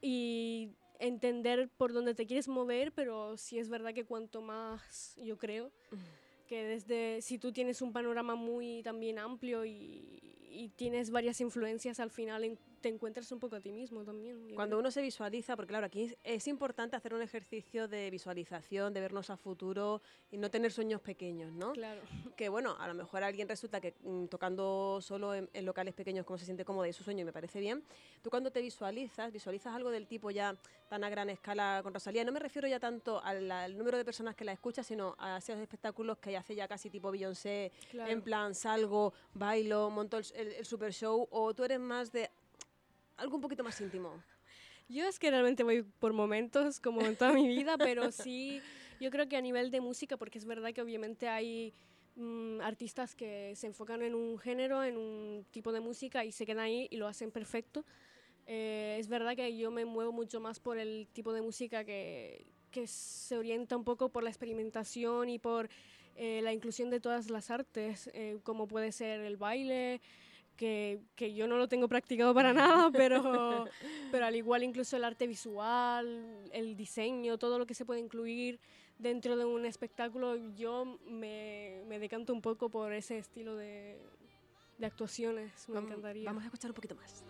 y 0.02 0.72
entender 1.00 1.70
por 1.78 1.94
dónde 1.94 2.14
te 2.14 2.26
quieres 2.26 2.48
mover, 2.48 2.92
pero 2.92 3.38
sí 3.38 3.58
es 3.58 3.70
verdad 3.70 3.94
que 3.94 4.06
cuanto 4.06 4.42
más, 4.42 5.16
yo 5.18 5.38
creo, 5.38 5.72
que 6.48 6.64
desde, 6.64 7.22
si 7.22 7.40
tú 7.40 7.52
tienes 7.52 7.82
un 7.82 7.94
panorama 7.94 8.36
muy 8.36 8.84
también 8.84 9.18
amplio 9.18 9.66
y, 9.66 10.20
y 10.50 10.70
tienes 10.76 11.10
varias 11.10 11.42
influencias, 11.42 12.00
al 12.00 12.12
final 12.12 12.44
en, 12.44 12.60
te 12.82 12.90
encuentras 12.90 13.32
un 13.32 13.40
poco 13.40 13.56
a 13.56 13.62
ti 13.62 13.72
mismo 13.72 14.04
también. 14.04 14.54
Cuando 14.56 14.78
uno 14.78 14.92
se 14.92 15.02
visualiza, 15.02 15.56
porque 15.56 15.70
claro, 15.70 15.86
aquí 15.86 16.14
es, 16.24 16.48
importante 16.48 16.96
hacer 16.96 17.14
un 17.14 17.22
ejercicio 17.22 17.88
de 17.88 18.10
visualización, 18.10 18.94
de 18.94 19.00
vernos 19.00 19.30
a 19.30 19.38
futuro 19.38 20.02
y 20.32 20.38
no 20.38 20.50
tener 20.50 20.72
sueños 20.72 21.00
pequeños, 21.02 21.54
¿no? 21.54 21.72
Claro. 21.74 22.02
Que 22.36 22.50
bueno, 22.50 22.76
a 22.80 22.88
lo 22.88 22.94
mejor 22.94 23.24
alguien 23.24 23.48
resulta 23.48 23.80
que 23.80 23.94
mm, 24.02 24.26
tocando 24.26 25.00
solo 25.02 25.36
en, 25.36 25.50
locales 25.64 25.94
pequeños 25.94 26.26
como 26.26 26.38
se 26.40 26.46
siente 26.46 26.66
cómodo 26.66 26.88
y 26.88 26.94
su 26.94 27.04
sueño 27.04 27.22
y 27.22 27.26
me 27.26 27.32
parece 27.32 27.60
bien. 27.60 27.84
Tú 28.22 28.30
cuando 28.30 28.52
te 28.52 28.62
visualizas, 28.62 29.32
visualizas 29.32 29.74
algo 29.76 29.92
del 29.92 30.08
tipo 30.08 30.32
ya 30.32 30.58
tan 30.90 31.04
a 31.04 31.10
gran 31.10 31.30
escala 31.30 31.80
con 31.84 31.94
Rosalía. 31.94 32.26
No 32.26 32.32
me 32.32 32.40
refiero 32.40 32.68
ya 32.68 32.80
tanto 32.80 33.24
al, 33.24 33.78
número 33.78 33.98
de 33.98 34.04
personas 34.04 34.36
que 34.36 34.44
la 34.44 34.52
escuchan, 34.52 34.84
sino 34.84 35.16
a 35.20 35.38
esos 35.38 35.58
espectáculos 35.60 36.18
que 36.18 36.36
hace 36.36 36.56
ya 36.56 36.68
casi 36.68 36.90
tipo 36.90 37.12
Beyoncé, 37.12 37.72
en 37.94 38.22
plan 38.22 38.56
salgo, 38.56 39.14
bailo, 39.34 39.90
monto 39.90 40.18
el, 40.18 40.26
el 40.36 40.66
super 40.66 40.92
show, 40.92 41.28
o 41.30 41.54
tú 41.54 41.64
eres 41.64 41.80
más 41.80 42.12
de 42.12 42.32
algo 43.22 43.36
un 43.36 43.42
poquito 43.42 43.64
más 43.64 43.80
íntimo. 43.80 44.22
Yo 44.90 45.08
es 45.08 45.20
que 45.20 45.30
realmente 45.30 45.64
voy 45.64 45.84
por 45.84 46.12
momentos, 46.12 46.80
como 46.80 47.02
en 47.02 47.16
toda 47.16 47.32
mi 47.32 47.48
vida, 47.48 47.78
pero 47.78 48.12
sí, 48.12 48.62
yo 49.00 49.10
creo 49.12 49.30
que 49.30 49.38
a 49.38 49.42
nivel 49.42 49.72
de 49.72 49.80
música, 49.80 50.18
porque 50.18 50.38
es 50.38 50.46
verdad 50.46 50.74
que 50.74 50.82
obviamente 50.82 51.30
hay 51.30 51.74
mm, 52.16 52.60
artistas 52.62 53.16
que 53.16 53.54
se 53.56 53.68
enfocan 53.68 54.02
en 54.02 54.16
un 54.16 54.38
género, 54.38 54.84
en 54.84 54.98
un 54.98 55.46
tipo 55.52 55.72
de 55.72 55.80
música 55.80 56.26
y 56.26 56.32
se 56.32 56.46
quedan 56.46 56.60
ahí 56.60 56.88
y 56.90 56.98
lo 56.98 57.08
hacen 57.08 57.32
perfecto. 57.32 57.86
Eh, 58.48 58.98
es 59.00 59.08
verdad 59.08 59.36
que 59.36 59.56
yo 59.56 59.72
me 59.72 59.86
muevo 59.86 60.12
mucho 60.12 60.42
más 60.42 60.60
por 60.60 60.78
el 60.78 61.08
tipo 61.14 61.32
de 61.32 61.42
música 61.42 61.86
que, 61.86 62.46
que 62.72 62.88
se 62.88 63.38
orienta 63.38 63.78
un 63.78 63.84
poco 63.84 64.10
por 64.10 64.24
la 64.24 64.30
experimentación 64.30 65.30
y 65.30 65.40
por 65.40 65.70
eh, 66.16 66.42
la 66.44 66.52
inclusión 66.52 66.90
de 66.90 67.00
todas 67.00 67.30
las 67.30 67.50
artes, 67.50 68.10
eh, 68.14 68.40
como 68.44 68.68
puede 68.68 68.92
ser 68.92 69.22
el 69.22 69.38
baile, 69.38 70.02
que, 70.62 71.02
que, 71.16 71.34
yo 71.34 71.48
no 71.48 71.58
lo 71.58 71.68
tengo 71.68 71.88
practicado 71.88 72.36
para 72.36 72.54
nada, 72.54 72.92
pero, 72.94 73.66
pero 74.12 74.26
al 74.28 74.36
igual 74.36 74.62
incluso 74.62 74.96
el 74.96 75.04
arte 75.04 75.26
visual, 75.26 76.48
el 76.52 76.78
diseño, 76.78 77.40
todo 77.40 77.58
lo 77.58 77.66
que 77.66 77.74
se 77.74 77.84
puede 77.84 78.00
incluir 78.00 78.60
dentro 79.00 79.36
de 79.38 79.46
un 79.46 79.66
espectáculo, 79.66 80.36
yo 80.54 81.00
me, 81.08 81.82
me 81.88 81.98
decanto 81.98 82.32
un 82.32 82.44
poco 82.44 82.70
por 82.70 82.94
ese 82.94 83.18
estilo 83.18 83.56
de, 83.56 83.98
de 84.78 84.86
actuaciones, 84.86 85.68
me 85.68 85.80
encantaría. 85.80 86.26
Vamos 86.26 86.44
a 86.44 86.46
escuchar 86.46 86.70
un 86.70 86.76
poquito 86.76 86.94
más. 86.94 87.26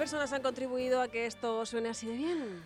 Personas 0.00 0.32
han 0.32 0.40
contribuido 0.40 1.02
a 1.02 1.08
que 1.08 1.26
esto 1.26 1.66
suene 1.66 1.90
así 1.90 2.06
de 2.06 2.16
bien? 2.16 2.62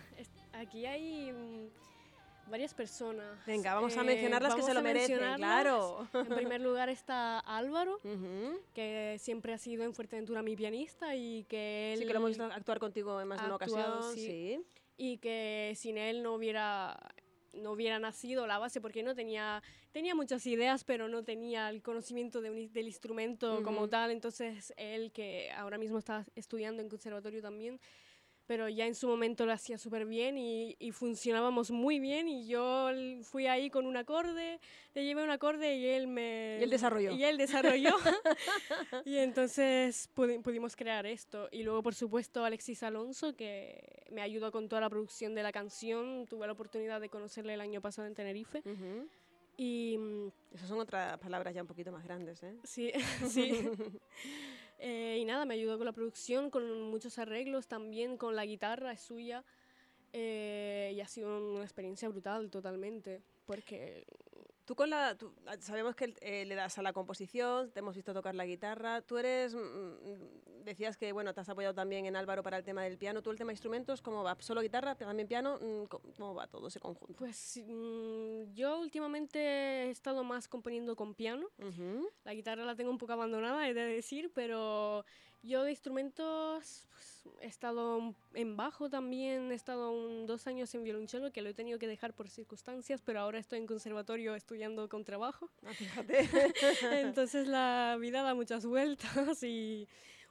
Aquí 0.53 0.85
hay 0.85 1.33
mm, 1.33 2.49
varias 2.49 2.73
personas. 2.73 3.45
Venga, 3.45 3.75
vamos 3.75 3.97
a 3.97 4.01
eh, 4.03 4.03
mencionarlas 4.05 4.55
que 4.55 4.61
se 4.61 4.73
lo 4.73 4.81
merecen, 4.81 5.19
claro. 5.35 6.07
En 6.13 6.27
primer 6.27 6.61
lugar 6.61 6.87
está 6.87 7.39
Álvaro, 7.39 7.99
que 8.73 9.17
siempre 9.19 9.53
ha 9.53 9.57
sido 9.57 9.83
en 9.83 9.93
Fuerteventura 9.93 10.41
mi 10.43 10.55
pianista 10.55 11.13
y 11.13 11.43
que 11.43 11.91
él... 11.91 11.99
Sí, 11.99 12.05
que 12.05 12.13
lo 12.13 12.19
hemos 12.19 12.29
visto 12.29 12.45
actuar 12.45 12.79
contigo 12.79 13.19
en 13.19 13.27
más 13.27 13.41
de 13.41 13.47
una 13.47 13.55
ocasión, 13.55 14.13
sí. 14.13 14.65
Y 14.95 15.17
que 15.17 15.73
sin 15.75 15.97
él 15.97 16.23
no 16.23 16.35
hubiera 16.35 16.97
no 17.55 17.71
hubiera 17.71 17.99
nacido 17.99 18.47
la 18.47 18.57
base 18.57 18.81
porque 18.81 19.03
no 19.03 19.15
tenía, 19.15 19.63
tenía 19.91 20.15
muchas 20.15 20.45
ideas, 20.45 20.83
pero 20.83 21.07
no 21.07 21.23
tenía 21.23 21.69
el 21.69 21.81
conocimiento 21.81 22.41
de 22.41 22.69
del 22.69 22.87
instrumento 22.87 23.61
como 23.63 23.87
tal. 23.89 24.11
Entonces 24.11 24.73
él, 24.77 25.11
que 25.11 25.51
ahora 25.51 25.77
mismo 25.77 25.97
está 25.97 26.25
estudiando 26.35 26.81
en 26.81 26.89
conservatorio 26.89 27.41
también, 27.41 27.79
pero 28.47 28.69
ya 28.69 28.85
en 28.85 28.95
su 28.95 29.07
momento 29.07 29.45
lo 29.45 29.53
hacía 29.53 29.77
súper 29.77 30.05
bien 30.05 30.37
y, 30.37 30.75
y, 30.79 30.91
funcionábamos 30.91 31.71
muy 31.71 31.99
bien 31.99 32.27
y 32.27 32.47
yo 32.47 32.89
fui 33.23 33.47
ahí 33.47 33.69
con 33.69 33.85
un 33.85 33.97
acorde, 33.97 34.59
le 34.93 35.03
llevé 35.03 35.23
un 35.23 35.31
acorde 35.31 35.75
y 35.75 35.87
él 35.87 36.07
me... 36.07 36.57
Y 36.59 36.63
él 36.63 36.69
desarrolló. 36.69 37.11
Y 37.11 37.23
él 37.23 37.37
desarrolló. 37.37 37.95
y 39.05 39.17
entonces 39.17 40.09
pudimos 40.13 40.75
crear 40.75 41.05
esto. 41.05 41.49
Y 41.51 41.63
luego, 41.63 41.83
por 41.83 41.95
supuesto, 41.95 42.43
Alexis 42.43 42.83
Alonso, 42.83 43.35
que 43.35 44.03
me 44.11 44.21
ayudó 44.21 44.51
con 44.51 44.69
toda 44.69 44.81
la 44.81 44.89
producción 44.89 45.35
de 45.35 45.43
la 45.43 45.51
canción. 45.51 46.25
Tuve 46.27 46.47
la 46.47 46.53
oportunidad 46.53 47.01
de 47.01 47.09
conocerle 47.09 47.53
el 47.53 47.61
año 47.61 47.81
pasado 47.81 48.07
en 48.07 48.15
Tenerife. 48.15 48.61
Y... 49.57 49.97
Mm, 49.97 50.27
Esas 50.53 50.69
son 50.69 50.79
otras 50.79 51.17
palabras 51.19 51.53
ya 51.53 51.61
un 51.61 51.67
poquito 51.67 51.91
más 51.91 52.03
grandes, 52.03 52.43
¿eh? 52.43 52.55
Sí, 52.63 52.91
sí. 53.27 53.69
Eh, 54.79 55.17
y 55.19 55.25
nada, 55.25 55.45
me 55.45 55.53
ayudó 55.53 55.77
con 55.77 55.85
la 55.85 55.93
producción, 55.93 56.49
con 56.49 56.81
muchos 56.81 57.17
arreglos 57.17 57.67
también, 57.67 58.17
con 58.17 58.35
la 58.35 58.45
guitarra, 58.45 58.91
es 58.91 59.01
suya. 59.01 59.43
Eh, 60.13 60.93
y 60.95 61.01
ha 61.01 61.07
sido 61.07 61.53
una 61.53 61.63
experiencia 61.63 62.07
brutal 62.07 62.49
totalmente, 62.49 63.21
porque 63.45 64.05
Tú 64.65 64.75
con 64.75 64.89
la, 64.89 65.15
tú- 65.15 65.31
ah, 65.45 65.55
sabemos 65.59 65.95
que 65.95 66.13
eh, 66.21 66.43
le 66.45 66.55
das 66.55 66.77
a 66.79 66.81
la 66.81 66.91
composición, 66.91 67.69
te 67.71 67.79
hemos 67.79 67.95
visto 67.95 68.13
tocar 68.15 68.33
la 68.33 68.45
guitarra. 68.47 69.01
Tú 69.01 69.17
eres, 69.17 69.53
mm, 69.53 69.59
mm, 69.59 70.63
decías 70.63 70.97
que 70.97 71.11
bueno, 71.11 71.35
te 71.35 71.41
has 71.41 71.49
apoyado 71.49 71.75
también 71.75 72.07
en 72.07 72.15
Álvaro 72.15 72.41
para 72.41 72.57
el 72.57 72.63
tema 72.63 72.81
del 72.83 72.97
piano. 72.97 73.21
¿Tú 73.21 73.29
el 73.29 73.37
tema 73.37 73.49
de 73.49 73.53
instrumentos 73.53 74.01
cómo 74.01 74.23
va? 74.23 74.35
¿Solo 74.39 74.61
guitarra, 74.61 74.95
también 74.95 75.27
piano? 75.27 75.59
Mm, 75.61 75.83
¿Cómo 75.85 76.33
va 76.33 76.47
todo 76.47 76.67
ese 76.67 76.79
conjunto? 76.79 77.13
Pues 77.15 77.61
mm, 77.63 78.53
yo 78.53 78.79
últimamente 78.79 79.39
he 79.39 79.89
estado 79.91 80.23
más 80.23 80.47
componiendo 80.47 80.95
con 80.95 81.13
piano. 81.13 81.47
La 82.23 82.33
guitarra 82.33 82.65
la 82.65 82.75
tengo 82.75 82.89
un 82.89 82.97
poco 82.97 83.13
abandonada, 83.13 83.69
he 83.69 83.73
de 83.75 83.85
decir, 83.85 84.31
pero 84.33 85.05
yo 85.45 85.63
de 85.63 85.71
instrumentos 85.71 86.85
pues, 86.91 87.23
he 87.41 87.47
estado 87.47 88.13
en 88.33 88.55
bajo 88.57 88.89
también, 88.89 89.51
he 89.51 89.55
estado 89.55 89.91
un- 89.91 90.25
dos 90.25 90.47
años 90.47 90.73
en 90.75 90.83
violonchelo 90.83 91.31
que 91.31 91.41
lo 91.41 91.49
he 91.49 91.53
tenido 91.53 91.79
que 91.79 91.87
dejar 91.87 92.13
por 92.13 92.29
circunstancias, 92.29 93.01
pero 93.03 93.19
ahora 93.19 93.39
estoy 93.39 93.59
en 93.59 93.67
conservatorio 93.67 94.35
estudiando 94.35 94.87
con 94.89 95.03
trabajo. 95.03 95.49
fíjate. 95.73 96.27
Entonces 96.91 97.47
la 97.47 97.97
vida 97.99 98.21
da 98.23 98.33
muchas 98.35 98.65
vueltas 98.65 99.41
y 99.43 99.87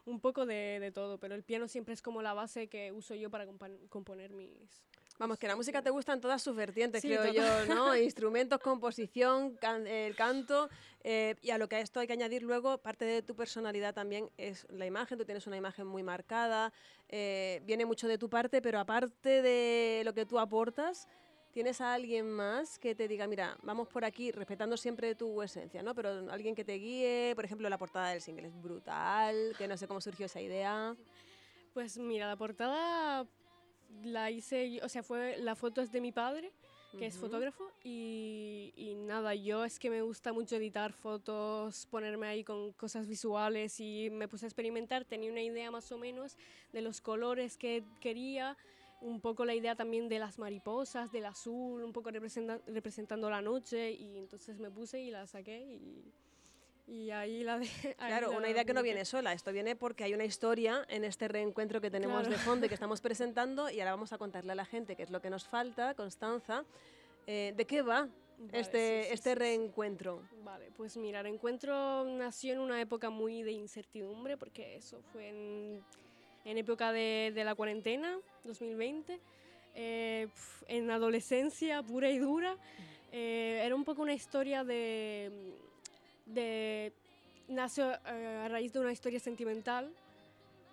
un 0.06 0.20
poco 0.20 0.44
de, 0.46 0.78
de 0.80 0.90
todo, 0.92 1.18
pero 1.18 1.34
el 1.34 1.42
piano 1.42 1.66
siempre 1.68 1.94
es 1.94 2.02
como 2.02 2.20
la 2.22 2.34
base 2.34 2.68
que 2.68 2.92
uso 2.92 3.14
yo 3.14 3.30
para 3.30 3.46
componer 3.88 4.32
mis... 4.32 4.84
Vamos, 5.16 5.38
que 5.38 5.46
la 5.46 5.54
música 5.54 5.80
te 5.80 5.90
gusta 5.90 6.12
en 6.12 6.20
todas 6.20 6.42
sus 6.42 6.56
vertientes, 6.56 7.00
Sí, 7.02 7.06
creo 7.08 7.32
yo, 7.32 7.42
¿no? 7.66 7.96
Instrumentos, 7.96 8.58
composición, 8.60 9.56
can- 9.56 9.86
el 9.86 10.16
canto. 10.16 10.68
eh, 11.04 11.36
y 11.40 11.50
a 11.50 11.58
lo 11.58 11.68
que 11.68 11.76
a 11.76 11.80
esto 11.80 12.00
hay 12.00 12.06
que 12.08 12.12
añadir 12.14 12.42
luego, 12.42 12.78
parte 12.78 13.04
de 13.04 13.22
tu 13.22 13.36
personalidad 13.36 13.94
también 13.94 14.28
es 14.36 14.66
la 14.70 14.86
imagen. 14.86 15.16
Tú 15.16 15.24
tienes 15.24 15.46
una 15.46 15.56
imagen 15.56 15.86
muy 15.86 16.02
marcada, 16.02 16.72
eh, 17.08 17.60
viene 17.64 17.86
mucho 17.86 18.08
de 18.08 18.18
tu 18.18 18.28
parte, 18.28 18.60
pero 18.60 18.80
aparte 18.80 19.40
de 19.40 20.02
lo 20.04 20.12
que 20.14 20.26
tú 20.26 20.38
aportas, 20.40 21.06
¿tienes 21.52 21.80
a 21.80 21.94
alguien 21.94 22.28
más 22.28 22.80
que 22.80 22.96
te 22.96 23.06
diga, 23.06 23.28
mira, 23.28 23.56
vamos 23.62 23.86
por 23.86 24.04
aquí, 24.04 24.32
respetando 24.32 24.76
siempre 24.76 25.14
tu 25.14 25.42
esencia, 25.42 25.80
¿no? 25.84 25.94
Pero 25.94 26.28
alguien 26.32 26.56
que 26.56 26.64
te 26.64 26.72
guíe, 26.74 27.34
por 27.36 27.44
ejemplo, 27.44 27.68
la 27.68 27.78
portada 27.78 28.08
del 28.10 28.20
single 28.20 28.48
es 28.48 28.60
brutal, 28.60 29.54
que 29.56 29.68
no 29.68 29.76
sé 29.76 29.86
cómo 29.86 30.00
surgió 30.00 30.26
esa 30.26 30.40
idea. 30.40 30.96
Pues 31.72 31.98
mira, 31.98 32.26
la 32.26 32.36
portada 32.36 33.26
la 34.02 34.30
hice, 34.30 34.80
o 34.82 34.88
sea, 34.88 35.02
fue 35.02 35.36
la 35.38 35.54
foto 35.54 35.80
es 35.80 35.92
de 35.92 36.00
mi 36.00 36.12
padre, 36.12 36.52
que 36.98 37.06
es 37.06 37.16
fotógrafo, 37.16 37.72
y, 37.82 38.72
y 38.76 38.94
nada, 38.94 39.34
yo 39.34 39.64
es 39.64 39.80
que 39.80 39.90
me 39.90 40.02
gusta 40.02 40.32
mucho 40.32 40.54
editar 40.56 40.92
fotos, 40.92 41.86
ponerme 41.86 42.28
ahí 42.28 42.44
con 42.44 42.72
cosas 42.74 43.08
visuales 43.08 43.80
y 43.80 44.10
me 44.10 44.28
puse 44.28 44.46
a 44.46 44.48
experimentar, 44.48 45.04
tenía 45.04 45.32
una 45.32 45.42
idea 45.42 45.72
más 45.72 45.90
o 45.90 45.98
menos 45.98 46.36
de 46.72 46.82
los 46.82 47.00
colores 47.00 47.56
que 47.56 47.82
quería, 48.00 48.56
un 49.00 49.20
poco 49.20 49.44
la 49.44 49.56
idea 49.56 49.74
también 49.74 50.08
de 50.08 50.20
las 50.20 50.38
mariposas, 50.38 51.10
del 51.10 51.26
azul, 51.26 51.82
un 51.82 51.92
poco 51.92 52.10
representa- 52.10 52.62
representando 52.66 53.28
la 53.28 53.42
noche, 53.42 53.90
y 53.90 54.16
entonces 54.16 54.60
me 54.60 54.70
puse 54.70 55.00
y 55.00 55.10
la 55.10 55.26
saqué 55.26 55.60
y, 55.62 56.12
y 56.86 57.10
ahí 57.10 57.42
la 57.44 57.58
de... 57.58 57.66
ahí 57.98 58.08
Claro, 58.08 58.30
la 58.32 58.38
una 58.38 58.48
idea 58.48 58.64
que 58.64 58.74
no 58.74 58.82
viene 58.82 59.04
sola. 59.04 59.32
Esto 59.32 59.52
viene 59.52 59.76
porque 59.76 60.04
hay 60.04 60.14
una 60.14 60.24
historia 60.24 60.84
en 60.88 61.04
este 61.04 61.28
reencuentro 61.28 61.80
que 61.80 61.90
tenemos 61.90 62.20
Claro. 62.22 62.36
de 62.36 62.42
fondo 62.42 62.66
y 62.66 62.68
que 62.68 62.74
estamos 62.80 63.00
presentando 63.00 63.70
y 63.70 63.80
ahora 63.80 63.92
vamos 63.92 64.12
a 64.12 64.18
contarle 64.18 64.52
a 64.52 64.54
la 64.54 64.64
gente 64.64 64.96
qué 64.96 65.02
es 65.02 65.10
lo 65.10 65.20
que 65.20 65.30
nos 65.30 65.46
falta, 65.48 65.94
Constanza. 65.94 66.64
Eh, 67.26 67.54
¿De 67.56 67.64
qué 67.64 67.82
va 67.82 68.08
Vale, 68.36 68.60
este, 68.60 69.02
sí, 69.02 69.08
sí, 69.08 69.14
este 69.14 69.30
sí, 69.30 69.34
reencuentro? 69.36 70.22
Vale, 70.42 70.70
pues 70.76 70.96
mira, 70.96 71.20
el 71.20 71.26
encuentro 71.26 72.04
nació 72.04 72.52
en 72.52 72.58
una 72.58 72.80
época 72.80 73.08
muy 73.08 73.42
de 73.42 73.52
incertidumbre, 73.52 74.36
porque 74.36 74.76
eso 74.76 75.00
fue 75.12 75.28
en, 75.28 75.82
en 76.44 76.58
época 76.58 76.92
de, 76.92 77.32
de 77.34 77.44
la 77.44 77.54
cuarentena, 77.54 78.18
2020, 78.44 79.20
eh, 79.76 80.28
en 80.68 80.90
adolescencia 80.90 81.82
pura 81.82 82.10
y 82.10 82.18
dura. 82.18 82.56
Eh, 83.12 83.62
era 83.64 83.74
un 83.74 83.84
poco 83.84 84.02
una 84.02 84.12
historia 84.12 84.64
de... 84.64 85.54
de 86.26 86.92
nació 87.48 87.92
eh, 88.06 88.42
a 88.44 88.48
raíz 88.48 88.72
de 88.72 88.80
una 88.80 88.92
historia 88.92 89.20
sentimental 89.20 89.92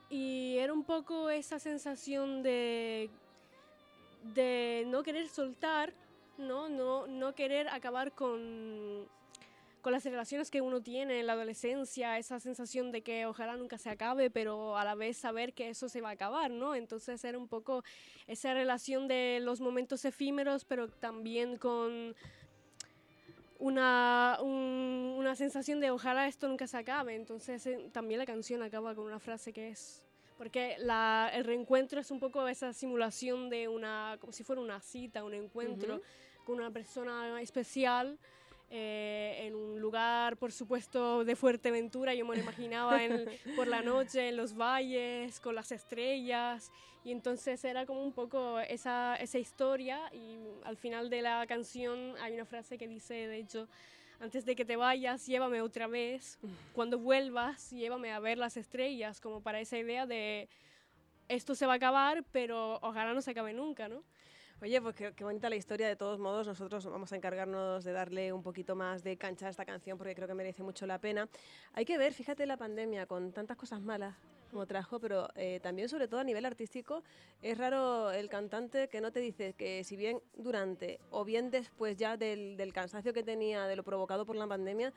y 0.09 0.57
era 0.57 0.73
un 0.73 0.83
poco 0.83 1.29
esa 1.29 1.59
sensación 1.59 2.43
de 2.43 3.09
de 4.35 4.83
no 4.87 5.03
querer 5.03 5.27
soltar, 5.27 5.93
¿no? 6.37 6.69
No, 6.69 7.07
no 7.07 7.33
querer 7.33 7.67
acabar 7.69 8.13
con, 8.13 9.07
con 9.81 9.91
las 9.91 10.03
relaciones 10.03 10.51
que 10.51 10.61
uno 10.61 10.81
tiene 10.81 11.19
en 11.19 11.27
la 11.27 11.33
adolescencia, 11.33 12.17
esa 12.17 12.39
sensación 12.39 12.91
de 12.91 13.01
que 13.01 13.25
ojalá 13.25 13.57
nunca 13.57 13.77
se 13.77 13.89
acabe, 13.89 14.29
pero 14.29 14.77
a 14.77 14.85
la 14.85 14.95
vez 14.95 15.17
saber 15.17 15.53
que 15.53 15.69
eso 15.69 15.89
se 15.89 16.01
va 16.01 16.09
a 16.09 16.13
acabar, 16.13 16.51
¿no? 16.51 16.75
Entonces 16.75 17.23
era 17.23 17.37
un 17.37 17.47
poco 17.47 17.83
esa 18.27 18.53
relación 18.53 19.07
de 19.07 19.39
los 19.41 19.59
momentos 19.59 20.05
efímeros, 20.05 20.65
pero 20.65 20.87
también 20.87 21.57
con 21.57 22.15
una, 23.61 24.39
un- 24.41 25.15
una 25.17 25.35
sensación 25.35 25.79
de 25.79 25.91
ojalá 25.91 26.27
esto 26.27 26.47
nunca 26.47 26.65
se 26.67 26.77
acabe. 26.77 27.15
Entonces 27.15 27.65
eh, 27.67 27.89
también 27.93 28.17
la 28.19 28.25
canción 28.25 28.61
acaba 28.63 28.93
con 28.95 29.05
una 29.05 29.19
frase 29.19 29.53
que 29.53 29.69
es... 29.69 30.03
Porque 30.37 30.75
la- 30.79 31.29
el 31.33 31.43
reencuentro 31.45 32.01
es 32.01 32.09
un 32.09 32.19
poco 32.19 32.47
esa 32.47 32.73
simulación 32.73 33.49
de 33.51 33.67
una, 33.67 34.17
como 34.19 34.33
si 34.33 34.43
fuera 34.43 34.59
una 34.61 34.79
cita, 34.81 35.23
un 35.23 35.35
encuentro 35.35 36.01
con 36.43 36.57
una 36.57 36.71
persona 36.71 37.39
especial 37.41 38.17
eh, 38.73 39.41
en 39.47 39.53
un 39.55 39.79
lugar, 39.81 40.37
por 40.37 40.51
supuesto, 40.51 41.25
de 41.25 41.35
Fuerteventura. 41.35 42.13
Yo 42.15 42.25
me 42.25 42.35
lo 42.35 42.41
imaginaba 42.41 43.03
en- 43.03 43.29
por 43.55 43.67
la 43.67 43.81
noche, 43.81 44.29
en 44.29 44.37
los 44.37 44.55
valles, 44.55 45.39
con 45.41 45.53
las 45.55 45.71
estrellas. 45.71 46.71
Y 47.03 47.11
entonces 47.11 47.63
era 47.65 47.85
como 47.85 48.01
un 48.03 48.13
poco 48.13 48.59
esa, 48.61 49.15
esa 49.17 49.37
historia. 49.39 49.99
Y 50.13 50.37
al 50.63 50.77
final 50.77 51.09
de 51.09 51.21
la 51.21 51.45
canción 51.47 52.15
hay 52.21 52.33
una 52.33 52.45
frase 52.45 52.77
que 52.77 52.87
dice, 52.87 53.13
de 53.27 53.37
hecho, 53.39 53.67
antes 54.19 54.45
de 54.45 54.55
que 54.55 54.63
te 54.65 54.75
vayas, 54.77 55.25
llévame 55.27 55.61
otra 55.61 55.87
vez. 55.87 56.39
Cuando 56.73 56.97
vuelvas, 56.97 57.71
llévame 57.71 58.11
a 58.13 58.19
ver 58.19 58.37
las 58.37 58.55
estrellas, 58.55 59.19
como 59.19 59.41
para 59.41 59.59
esa 59.59 59.77
idea 59.77 60.05
de 60.05 60.47
esto 61.27 61.55
se 61.55 61.65
va 61.65 61.73
a 61.73 61.75
acabar, 61.77 62.23
pero 62.31 62.77
ojalá 62.81 63.13
no 63.13 63.21
se 63.21 63.31
acabe 63.31 63.51
nunca, 63.53 63.87
¿no? 63.89 64.03
Oye, 64.63 64.79
pues 64.79 64.93
qué, 64.93 65.11
qué 65.13 65.23
bonita 65.23 65.49
la 65.49 65.55
historia. 65.55 65.87
De 65.87 65.95
todos 65.95 66.19
modos, 66.19 66.45
nosotros 66.45 66.85
vamos 66.85 67.11
a 67.11 67.15
encargarnos 67.15 67.83
de 67.83 67.93
darle 67.93 68.31
un 68.31 68.43
poquito 68.43 68.75
más 68.75 69.03
de 69.03 69.17
cancha 69.17 69.47
a 69.47 69.49
esta 69.49 69.65
canción 69.65 69.97
porque 69.97 70.13
creo 70.13 70.27
que 70.27 70.35
merece 70.35 70.61
mucho 70.61 70.85
la 70.85 70.99
pena. 70.99 71.27
Hay 71.73 71.83
que 71.83 71.97
ver, 71.97 72.13
fíjate 72.13 72.45
la 72.45 72.57
pandemia 72.57 73.07
con 73.07 73.31
tantas 73.31 73.57
cosas 73.57 73.81
malas 73.81 74.15
como 74.51 74.67
trajo, 74.67 74.99
pero 74.99 75.29
eh, 75.33 75.59
también 75.63 75.89
sobre 75.89 76.07
todo 76.07 76.19
a 76.19 76.23
nivel 76.23 76.45
artístico 76.45 77.01
es 77.41 77.57
raro 77.57 78.11
el 78.11 78.29
cantante 78.29 78.87
que 78.87 79.01
no 79.01 79.11
te 79.11 79.19
dice 79.19 79.53
que 79.53 79.83
si 79.83 79.95
bien 79.95 80.21
durante 80.35 80.99
o 81.09 81.25
bien 81.25 81.49
después 81.49 81.97
ya 81.97 82.15
del, 82.15 82.55
del 82.55 82.71
cansancio 82.71 83.13
que 83.13 83.23
tenía 83.23 83.65
de 83.65 83.75
lo 83.75 83.81
provocado 83.81 84.27
por 84.27 84.35
la 84.35 84.45
pandemia, 84.45 84.93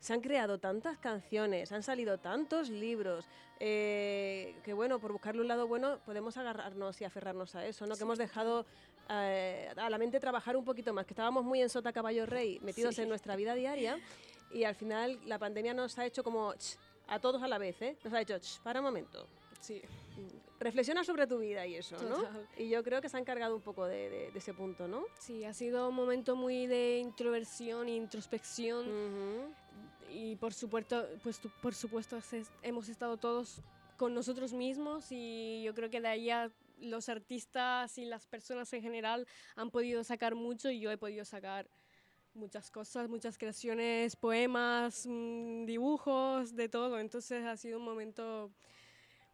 se 0.00 0.12
han 0.12 0.20
creado 0.20 0.58
tantas 0.58 0.98
canciones, 0.98 1.72
han 1.72 1.82
salido 1.82 2.18
tantos 2.18 2.68
libros, 2.68 3.26
eh, 3.58 4.54
que 4.64 4.72
bueno, 4.72 5.00
por 5.00 5.12
buscarle 5.12 5.40
un 5.40 5.48
lado 5.48 5.66
bueno 5.66 5.98
podemos 6.06 6.36
agarrarnos 6.36 7.00
y 7.00 7.04
aferrarnos 7.04 7.54
a 7.56 7.66
eso, 7.66 7.86
¿no? 7.86 7.96
Que 7.96 8.04
hemos 8.04 8.18
dejado 8.18 8.64
eh, 9.08 9.72
a 9.76 9.88
la 9.90 9.98
mente 9.98 10.20
trabajar 10.20 10.56
un 10.56 10.64
poquito 10.64 10.92
más, 10.92 11.06
que 11.06 11.12
estábamos 11.14 11.44
muy 11.44 11.60
en 11.62 11.68
sota 11.68 11.92
caballo 11.92 12.26
rey, 12.26 12.58
metidos 12.60 12.94
Sí. 12.96 13.02
en 13.02 13.08
nuestra 13.08 13.36
vida 13.36 13.54
diaria 13.54 13.98
y 14.52 14.64
al 14.64 14.74
final 14.74 15.18
la 15.26 15.38
pandemia 15.38 15.74
nos 15.74 15.98
ha 15.98 16.06
hecho 16.06 16.22
como 16.24 16.52
ch, 16.54 16.76
a 17.08 17.18
todos 17.18 17.42
a 17.42 17.48
la 17.48 17.58
vez, 17.58 17.80
¿eh? 17.82 17.96
Nos 18.04 18.12
ha 18.12 18.20
hecho, 18.20 18.38
ch, 18.38 18.60
para 18.60 18.80
un 18.80 18.84
momento. 18.86 19.26
Sí. 19.60 19.80
Reflexiona 20.60 21.04
sobre 21.04 21.26
tu 21.26 21.38
vida 21.38 21.66
y 21.66 21.76
eso, 21.76 21.96
¿no? 22.02 22.16
Y 22.56 22.68
yo 22.68 22.82
creo 22.82 23.00
que 23.00 23.08
se 23.08 23.16
ha 23.16 23.20
encargado 23.20 23.54
un 23.54 23.62
poco 23.62 23.86
de, 23.86 24.10
de- 24.10 24.30
de 24.32 24.38
ese 24.38 24.52
punto, 24.54 24.88
¿no? 24.88 25.04
Sí, 25.20 25.44
ha 25.44 25.54
sido 25.54 25.88
un 25.88 25.94
momento 25.94 26.34
muy 26.36 26.66
de 26.66 26.98
introversión 26.98 27.86
e 27.88 27.94
introspección. 27.94 28.86
Y 30.10 30.36
por 30.36 30.52
supuesto, 30.54 31.06
pues, 31.22 31.40
por 31.62 31.74
supuesto 31.74 32.16
es- 32.16 32.50
hemos 32.62 32.88
estado 32.88 33.16
todos 33.18 33.60
con 33.96 34.14
nosotros 34.14 34.52
mismos 34.52 35.06
y 35.10 35.62
yo 35.64 35.74
creo 35.74 35.90
que 35.90 36.00
de 36.00 36.08
ahí 36.08 36.30
a 36.30 36.50
los 36.80 37.08
artistas 37.08 37.98
y 37.98 38.04
las 38.04 38.26
personas 38.26 38.72
en 38.72 38.82
general 38.82 39.26
han 39.56 39.70
podido 39.70 40.04
sacar 40.04 40.34
mucho 40.34 40.70
y 40.70 40.80
yo 40.80 40.90
he 40.90 40.98
podido 40.98 41.24
sacar 41.24 41.68
muchas 42.34 42.70
cosas, 42.70 43.08
muchas 43.08 43.36
creaciones, 43.36 44.16
poemas, 44.16 45.06
mm, 45.06 45.64
dibujos, 45.66 46.54
de 46.54 46.68
todo. 46.68 46.98
Entonces 46.98 47.44
ha 47.44 47.56
sido 47.56 47.78
un 47.78 47.84
momento 47.84 48.52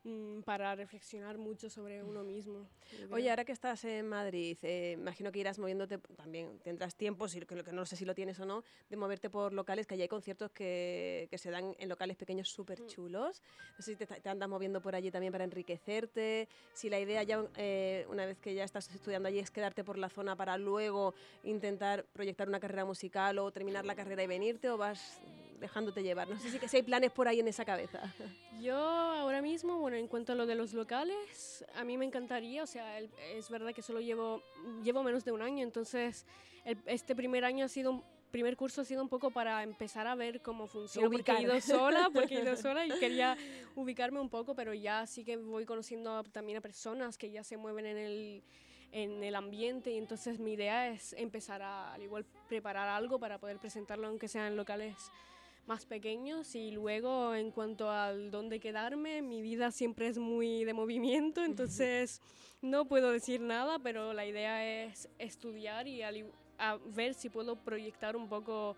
mm, 0.05 0.43
para 0.43 0.75
reflexionar 0.75 1.39
mucho 1.39 1.69
sobre 1.69 2.03
uno 2.03 2.23
mismo. 2.23 2.67
Oye, 3.11 3.31
ahora 3.31 3.45
que 3.45 3.53
estás 3.53 3.85
en 3.85 4.09
Madrid, 4.09 4.57
eh, 4.63 4.97
imagino 4.99 5.33
que 5.33 5.41
irás 5.41 5.59
moviéndote, 5.59 5.99
también 5.99 6.59
tendrás 6.61 6.95
tiempo, 6.95 7.29
si, 7.29 7.41
que, 7.41 7.65
que 7.65 7.73
no 7.73 7.85
sé 7.87 7.97
si 7.97 8.05
lo 8.05 8.15
tienes 8.15 8.39
o 8.41 8.47
no, 8.47 8.63
de 8.89 8.97
moverte 8.97 9.31
por 9.31 9.53
locales, 9.53 9.87
que 9.87 9.95
allí 9.95 10.03
hay 10.03 10.09
conciertos 10.09 10.51
que, 10.53 11.29
que 11.31 11.39
se 11.39 11.51
dan 11.51 11.75
en 11.79 11.89
locales 11.89 12.17
pequeños 12.17 12.49
súper 12.49 12.87
chulos. 12.87 13.43
No 13.77 13.83
sé 13.83 13.93
si 13.93 13.97
te, 13.97 14.07
te 14.07 14.29
andas 14.29 14.49
moviendo 14.49 14.81
por 14.81 14.95
allí 14.95 15.11
también 15.11 15.33
para 15.33 15.45
enriquecerte, 15.45 16.49
si 16.73 16.89
la 16.91 17.01
idea 17.01 17.23
ya, 17.23 17.45
eh, 17.57 18.07
una 18.09 18.27
vez 18.27 18.39
que 18.39 18.55
ya 18.55 18.65
estás 18.65 18.89
estudiando 18.95 19.29
allí, 19.29 19.39
es 19.39 19.51
quedarte 19.51 19.85
por 19.85 19.99
la 19.99 20.09
zona 20.09 20.37
para 20.37 20.57
luego 20.59 21.15
intentar 21.43 22.05
proyectar 22.13 22.49
una 22.49 22.61
carrera 22.61 22.85
musical 22.85 23.39
o 23.39 23.51
terminar 23.51 23.85
la 23.85 23.95
carrera 23.95 24.23
y 24.23 24.27
venirte, 24.27 24.71
o 24.71 24.77
vas 24.77 25.21
dejándote 25.65 26.03
llevar. 26.03 26.29
No 26.29 26.39
sé 26.39 26.51
si, 26.51 26.69
si 26.69 26.77
hay 26.77 26.83
planes 26.83 27.11
por 27.11 27.27
ahí 27.27 27.41
en 27.41 27.49
esa 27.49 27.65
cabeza. 27.65 28.01
Yo 28.61 28.77
ahora 28.77 29.41
mismo, 29.41 29.79
bueno, 29.79 29.97
en 29.97 30.07
cuanto 30.07 30.33
a 30.33 30.35
lo 30.35 30.45
de 30.45 30.55
los 30.55 30.75
locales, 30.75 31.65
a 31.75 31.85
mí 31.85 31.97
me 31.97 32.05
encantaría, 32.05 32.63
o 32.63 32.67
sea, 32.67 33.01
es 33.01 33.49
verdad 33.49 33.73
que 33.73 33.83
solo 33.83 34.01
llevo, 34.01 34.43
llevo 34.83 35.03
menos 35.03 35.25
de 35.25 35.33
un 35.33 35.41
año, 35.41 35.63
entonces 35.63 36.27
este 36.87 37.17
primer 37.17 37.45
año 37.45 37.65
ha 37.65 37.69
sido 37.69 38.03
primer 38.31 38.57
curso 38.57 38.81
ha 38.81 38.85
sido 38.85 39.01
un 39.01 39.09
poco 39.09 39.31
para 39.31 39.63
empezar 39.63 40.09
a 40.09 40.17
ver 40.17 40.43
cómo 40.43 40.67
funciona, 40.67 41.09
porque 41.09 41.31
he 41.31 41.43
ido 41.43 41.61
sola, 41.61 42.11
porque 42.13 42.37
he 42.37 42.43
ido 42.43 42.57
sola 42.57 42.85
y 42.85 42.91
quería 42.99 43.37
ubicarme 43.77 44.21
un 44.21 44.29
poco, 44.29 44.57
pero 44.57 44.75
ya 44.75 45.07
sí 45.07 45.25
que 45.25 45.37
voy 45.37 45.65
conociendo 45.65 46.25
también 46.25 46.59
a 46.59 46.61
personas 46.61 47.17
que 47.17 47.31
ya 47.31 47.45
se 47.45 47.57
mueven 47.57 47.87
en 47.87 47.97
el, 47.97 48.43
en 48.91 49.23
el 49.23 49.37
ambiente 49.37 49.93
y 49.93 49.99
entonces 49.99 50.41
mi 50.41 50.55
idea 50.55 50.89
es 50.89 51.13
empezar 51.13 51.63
a 51.63 51.95
al 51.95 52.03
igual 52.03 52.25
preparar 52.49 52.89
algo 52.89 53.21
para 53.21 53.39
poder 53.39 53.59
presentarlo 53.59 54.09
aunque 54.09 54.27
sean 54.27 54.57
locales 54.57 54.97
más 55.67 55.87
pequeños 55.87 56.55
y 56.55 56.71
luego 56.71 57.35
en 57.35 57.51
cuanto 57.51 57.91
al 57.91 58.31
dónde 58.31 58.61
quedarme, 58.61 59.23
mi 59.23 59.43
vida 59.43 59.71
siempre 59.71 60.09
es 60.09 60.19
muy 60.19 60.65
de 60.65 60.75
movimiento, 60.75 61.45
entonces 61.45 62.21
no 62.63 62.87
puedo 62.87 63.11
decir 63.11 63.41
nada, 63.41 63.79
pero 63.79 64.13
la 64.13 64.27
idea 64.27 64.85
es 64.85 65.09
estudiar 65.19 65.87
y 65.89 66.03
a 66.03 66.79
ver 66.87 67.15
si 67.15 67.29
puedo 67.29 67.57
proyectar 67.57 68.17
un 68.17 68.29
poco 68.29 68.77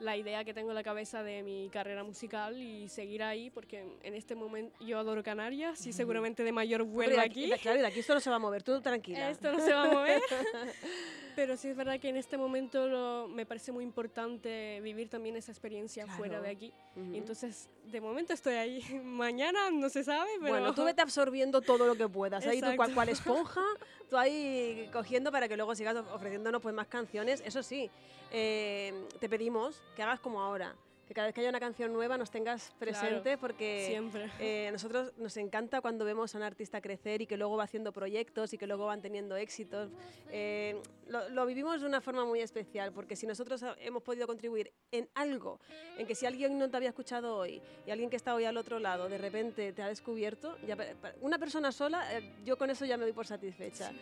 la 0.00 0.16
idea 0.16 0.44
que 0.44 0.52
tengo 0.52 0.70
en 0.70 0.74
la 0.74 0.82
cabeza 0.82 1.22
de 1.22 1.42
mi 1.42 1.68
carrera 1.70 2.02
musical 2.02 2.60
y 2.60 2.88
seguir 2.88 3.22
ahí, 3.22 3.50
porque 3.50 3.84
en 4.02 4.14
este 4.14 4.34
momento 4.34 4.76
yo 4.84 4.98
adoro 4.98 5.22
Canarias 5.22 5.86
y 5.86 5.92
seguramente 5.92 6.42
de 6.42 6.52
mayor 6.52 6.82
vuelvo 6.82 7.20
aquí. 7.20 7.50
Claro, 7.62 7.78
y 7.78 7.80
de 7.80 7.86
aquí 7.86 8.00
esto 8.00 8.14
no 8.14 8.20
se 8.20 8.30
va 8.30 8.36
a 8.36 8.40
mover, 8.40 8.62
tú 8.62 8.80
tranquila. 8.80 9.30
Esto 9.30 9.52
no 9.52 9.60
se 9.60 9.72
va 9.72 9.84
a 9.84 9.92
mover. 9.92 10.20
Pero 11.34 11.56
sí 11.56 11.68
es 11.68 11.76
verdad 11.76 11.98
que 11.98 12.08
en 12.08 12.16
este 12.16 12.36
momento 12.36 13.28
me 13.28 13.46
parece 13.46 13.72
muy 13.72 13.84
importante 13.84 14.80
vivir 14.82 15.08
también 15.08 15.36
esa 15.36 15.52
experiencia 15.52 16.06
fuera 16.06 16.40
de 16.40 16.50
aquí. 16.50 16.72
Entonces, 17.12 17.68
de 17.90 18.00
momento 18.00 18.32
estoy 18.32 18.54
ahí. 18.54 18.82
Mañana 19.04 19.70
no 19.70 19.88
se 19.88 20.04
sabe, 20.04 20.30
pero... 20.40 20.52
Bueno, 20.52 20.74
tú 20.74 20.84
vete 20.84 21.02
absorbiendo 21.02 21.60
todo 21.60 21.86
lo 21.86 21.96
que 21.96 22.08
puedas. 22.08 22.46
Ahí 22.46 22.60
tú 22.60 22.68
cual, 22.76 23.08
esponja, 23.08 23.62
tú 24.08 24.16
ahí 24.16 24.88
cogiendo 24.92 25.32
para 25.32 25.48
que 25.48 25.56
luego 25.56 25.74
sigas 25.74 25.96
ofreciéndonos 25.96 26.62
pues 26.62 26.74
más 26.74 26.86
canciones. 26.86 27.42
Eso 27.44 27.62
sí, 27.62 27.90
eh, 28.30 28.92
te 29.20 29.28
pedimos 29.28 29.82
que 29.96 30.02
hagas 30.02 30.20
como 30.20 30.40
ahora 30.40 30.74
que 31.06 31.14
cada 31.14 31.26
vez 31.26 31.34
que 31.34 31.40
haya 31.40 31.50
una 31.50 31.60
canción 31.60 31.92
nueva 31.92 32.16
nos 32.16 32.30
tengas 32.30 32.72
presente 32.78 33.36
porque 33.38 33.86
siempre. 33.88 34.30
Eh, 34.38 34.68
nosotros 34.72 35.12
nos 35.18 35.36
encanta 35.36 35.80
cuando 35.80 36.04
vemos 36.04 36.34
a 36.34 36.38
un 36.38 36.44
artista 36.44 36.80
crecer 36.80 37.22
y 37.22 37.26
que 37.26 37.36
luego 37.36 37.56
va 37.56 37.64
haciendo 37.64 37.92
proyectos 37.92 38.52
y 38.52 38.58
que 38.58 38.66
luego 38.66 38.86
van 38.86 39.02
teniendo 39.02 39.36
éxitos. 39.36 39.90
Eh, 40.30 40.80
lo, 41.08 41.46
vivimos 41.46 41.80
de 41.80 41.86
una 41.86 42.00
forma 42.00 42.24
muy 42.24 42.40
especial 42.40 42.92
porque 42.92 43.16
si 43.16 43.26
nosotros 43.26 43.62
hemos 43.80 44.02
podido 44.02 44.26
contribuir 44.26 44.72
en 44.90 45.08
algo, 45.14 45.60
en 45.98 46.06
que 46.06 46.14
si 46.14 46.26
alguien 46.26 46.58
no 46.58 46.70
te 46.70 46.76
había 46.76 46.88
escuchado 46.88 47.36
hoy 47.36 47.60
y 47.86 47.90
alguien 47.90 48.08
que 48.08 48.16
está 48.16 48.34
hoy 48.34 48.44
al 48.44 48.56
otro 48.56 48.78
lado 48.78 49.08
de 49.08 49.18
repente 49.18 49.72
te 49.72 49.82
ha 49.82 49.88
descubierto, 49.88 50.56
ya, 50.66 50.76
una 51.20 51.38
persona 51.38 51.72
sola, 51.72 52.16
eh, 52.16 52.32
yo 52.44 52.56
con 52.56 52.70
eso 52.70 52.84
ya 52.84 52.96
me 52.96 53.04
doy 53.04 53.12
por 53.12 53.26
satisfecha. 53.26 53.92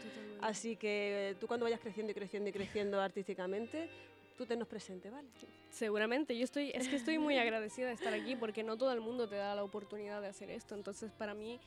Así 0.40 0.76
que 0.76 1.36
tú 1.40 1.46
cuando 1.46 1.64
vayas 1.64 1.80
creciendo 1.80 2.12
y 2.12 2.14
creciendo 2.14 2.48
y 2.48 2.52
creciendo 2.52 3.00
artísticamente, 3.00 3.88
tú 4.42 4.46
tenos 4.46 4.66
presente, 4.66 5.08
¿vale? 5.08 5.28
Seguramente, 5.70 6.36
yo 6.36 6.42
estoy, 6.44 6.72
es 6.74 6.88
que 6.88 6.96
estoy 6.96 7.18
muy 7.18 7.38
agradecida 7.38 7.86
de 7.86 7.92
estar 7.92 8.12
aquí 8.12 8.34
porque 8.34 8.64
no 8.64 8.76
todo 8.76 8.92
el 8.92 9.00
mundo 9.00 9.28
te 9.28 9.36
da 9.36 9.54
la 9.54 9.62
oportunidad 9.62 10.20
de 10.20 10.26
hacer 10.26 10.50
esto, 10.50 10.74
entonces 10.74 11.12
para 11.12 11.32
mí 11.32 11.60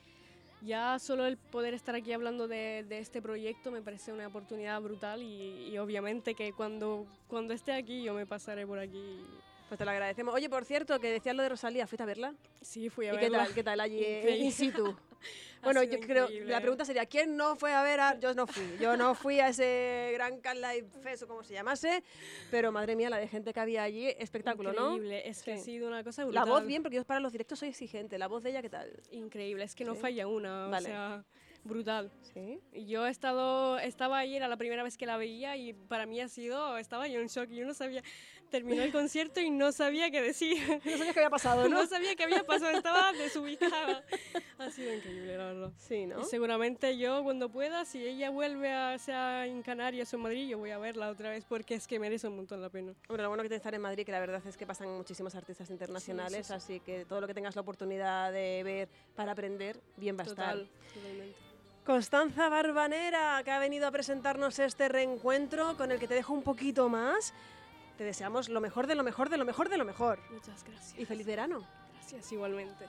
ya 0.62 1.00
solo 1.00 1.26
el 1.26 1.38
poder 1.38 1.74
estar 1.74 1.96
aquí 1.96 2.12
hablando 2.12 2.48
de, 2.48 2.86
este 2.90 3.22
proyecto 3.22 3.72
me 3.72 3.82
parece 3.82 4.12
una 4.12 4.28
oportunidad 4.28 4.82
brutal 4.82 5.24
y, 5.24 5.70
y, 5.70 5.78
obviamente 5.78 6.34
que 6.34 6.52
cuando, 6.52 7.06
cuando 7.28 7.54
esté 7.54 7.72
aquí 7.72 8.04
yo 8.04 8.14
me 8.14 8.26
pasaré 8.26 8.68
por 8.68 8.80
aquí 8.80 9.22
pues 9.68 9.80
te 9.80 9.86
lo 9.86 9.92
agradecemos. 9.92 10.36
Oye, 10.36 10.48
por 10.48 10.64
cierto, 10.64 11.00
que 11.00 11.10
decías 11.10 11.36
lo 11.36 11.42
de 11.42 11.50
Rosalía, 11.50 11.88
¿fuiste 11.88 12.04
a 12.04 12.06
verla? 12.06 12.36
Sí, 12.62 12.90
fui 12.90 13.08
a 13.08 13.14
¿Y 13.14 13.18
verla. 13.18 13.40
qué 13.40 13.46
tal, 13.46 13.54
qué 13.56 13.64
tal 13.64 13.80
allí 13.80 14.00
in 14.46 14.52
situ? 14.52 14.96
bueno, 15.64 15.84
yo 15.84 16.00
creo, 16.00 16.30
la 16.30 16.60
pregunta 16.60 16.86
sería, 16.86 17.06
¿quién 17.06 17.36
no 17.36 17.56
fue 17.56 17.74
a 17.74 17.84
ver 17.84 18.00
a...? 18.00 18.20
Yo 18.20 18.34
no 18.34 18.48
fui, 18.48 18.64
yo 18.80 18.98
no 18.98 19.16
fui 19.16 19.40
a 19.40 19.50
ese 19.50 20.12
gran 20.14 20.40
Can 20.40 20.62
Live 20.62 20.88
Fest 21.02 21.24
o 21.24 21.28
como 21.28 21.44
se 21.44 21.54
llamase, 21.54 22.04
pero 22.52 22.72
madre 22.72 22.96
mía, 22.96 23.10
la 23.10 23.18
de 23.18 23.28
gente 23.28 23.54
que 23.54 23.60
había 23.60 23.84
allí, 23.84 24.08
espectáculo, 24.20 24.72
Increíble. 24.72 25.24
¿no? 25.24 25.30
es 25.30 25.44
que 25.44 25.54
ha 25.54 25.58
sido 25.58 25.88
una 25.88 26.04
cosa 26.04 26.24
brutal. 26.26 26.46
La 26.46 26.52
voz 26.52 26.66
bien, 26.66 26.84
porque 26.84 26.98
yo 26.98 27.06
para 27.06 27.20
los 27.20 27.32
directos 27.32 27.60
soy 27.60 27.70
exigente, 27.70 28.18
la 28.18 28.28
voz 28.28 28.44
de 28.44 28.52
ella, 28.52 28.62
¿qué 28.62 28.70
tal? 28.70 28.92
Increíble, 29.12 29.64
es 29.64 29.76
que 29.76 29.86
no 29.86 29.96
falla 29.96 30.28
una, 30.28 30.68
o 30.68 30.82
sea 30.82 31.26
brutal. 31.66 32.12
¿Sí? 32.34 32.62
Yo 32.86 33.06
he 33.06 33.10
estado, 33.10 33.78
estaba 33.80 34.20
ahí, 34.20 34.36
era 34.36 34.48
la 34.48 34.58
primera 34.58 34.84
vez 34.84 34.98
que 34.98 35.06
la 35.06 35.18
veía 35.18 35.58
y 35.58 35.74
para 35.74 36.06
mí 36.06 36.22
ha 36.22 36.30
sido, 36.30 36.78
estaba 36.78 37.08
yo 37.08 37.20
en 37.20 37.28
shock, 37.28 37.50
yo 37.50 37.66
no 37.66 37.74
sabía, 37.74 38.04
terminó 38.56 38.84
el 38.84 38.91
concierto 38.91 39.41
y 39.41 39.50
no 39.50 39.74
sabía 39.74 40.10
qué 40.12 40.22
decir. 40.22 40.56
No 40.86 40.98
sabía 40.98 41.13
qué 41.13 41.20
había 41.20 41.30
pasado, 41.30 41.68
¿no? 41.68 41.76
No 41.82 41.88
sabía 41.88 42.15
qué 42.15 42.24
había 42.24 42.46
pasado, 42.46 42.72
estaba 42.72 43.12
desubicada. 43.13 44.04
Ha 44.58 44.72
sido 44.72 44.94
increíble, 44.94 45.38
la 45.38 45.46
verdad. 45.46 45.72
Sí, 45.78 46.06
¿no? 46.06 46.22
Y 46.22 46.24
seguramente 46.24 46.98
yo 46.98 47.22
cuando 47.24 47.50
pueda, 47.50 47.84
si 47.84 48.06
ella 48.06 48.30
vuelve 48.30 48.72
a 48.72 48.98
sea 48.98 49.46
en 49.46 49.62
Canarias 49.62 50.13
o 50.13 50.15
en 50.15 50.22
Madrid, 50.22 50.48
yo 50.48 50.58
voy 50.58 50.72
a 50.72 50.78
verla 50.78 51.10
otra 51.10 51.30
vez 51.30 51.44
porque 51.44 51.76
es 51.76 51.86
que 51.88 52.00
merece 52.00 52.30
un 52.30 52.38
montón 52.38 52.62
la 52.62 52.70
pena. 52.70 52.94
Bueno, 53.10 53.24
lo 53.24 53.30
bueno 53.30 53.44
que 53.44 53.50
te 53.50 53.56
estar 53.56 53.76
en 53.76 53.82
Madrid, 53.82 54.06
que 54.06 54.13
la 54.13 54.22
verdad 54.22 54.41
es 54.48 54.56
que 54.56 54.65
pasan 54.65 54.96
muchísimos 54.96 55.36
artistas 55.36 55.70
internacionales, 55.70 56.52
así 56.52 56.80
que 56.80 57.04
todo 57.04 57.20
lo 57.20 57.28
que 57.28 57.34
tengas 57.34 57.56
la 57.56 57.62
oportunidad 57.62 58.32
de 58.32 58.62
ver 58.63 58.89
para 59.15 59.34
aprender, 59.34 59.78
bien 59.98 60.18
va 60.18 60.24
a 60.24 60.28
estar. 60.28 60.58
Totalmente. 60.94 61.46
Constanza 61.86 62.50
Barbanera, 62.50 63.44
que 63.44 63.52
ha 63.52 63.60
venido 63.60 63.86
a 63.86 63.91
presentarnos 63.91 64.58
este 64.58 64.89
reencuentro 64.89 65.78
con 65.78 65.91
el 65.91 66.00
que 66.00 66.08
te 66.08 66.15
dejo 66.15 66.34
un 66.34 66.41
poquito 66.41 66.89
más. 66.89 67.32
Te 67.97 68.03
deseamos 68.03 68.49
lo 68.49 68.60
mejor 68.60 68.88
de 68.88 68.95
lo 68.95 69.03
mejor 69.03 69.29
de 69.29 69.38
lo 69.38 69.45
mejor 69.45 69.69
de 69.69 69.77
lo 69.77 69.86
mejor. 69.86 70.19
Muchas 70.31 70.63
gracias. 70.63 70.99
Y 70.99 71.05
feliz 71.05 71.25
verano. 71.25 71.65
Gracias 71.93 72.31
igualmente. 72.31 72.86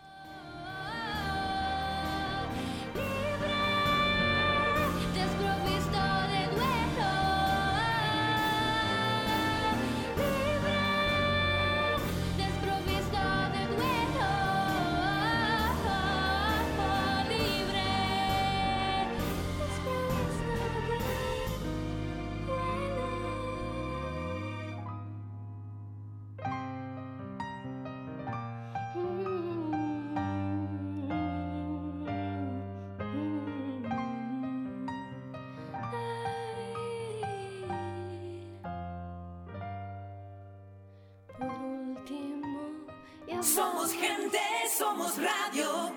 Somos 43.56 43.90
gente, 43.90 44.38
somos 44.76 45.14
radio. 45.16 45.90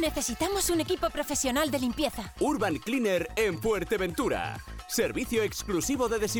Necesitamos 0.00 0.70
un 0.70 0.80
equipo 0.80 1.10
profesional 1.10 1.72
de 1.72 1.80
limpieza. 1.80 2.32
Urban 2.38 2.76
Cleaner 2.76 3.28
en 3.34 3.60
Fuerteventura. 3.60 4.60
Servicio 4.86 5.42
exclusivo 5.42 6.08
de 6.08 6.20
desinfección 6.20 6.30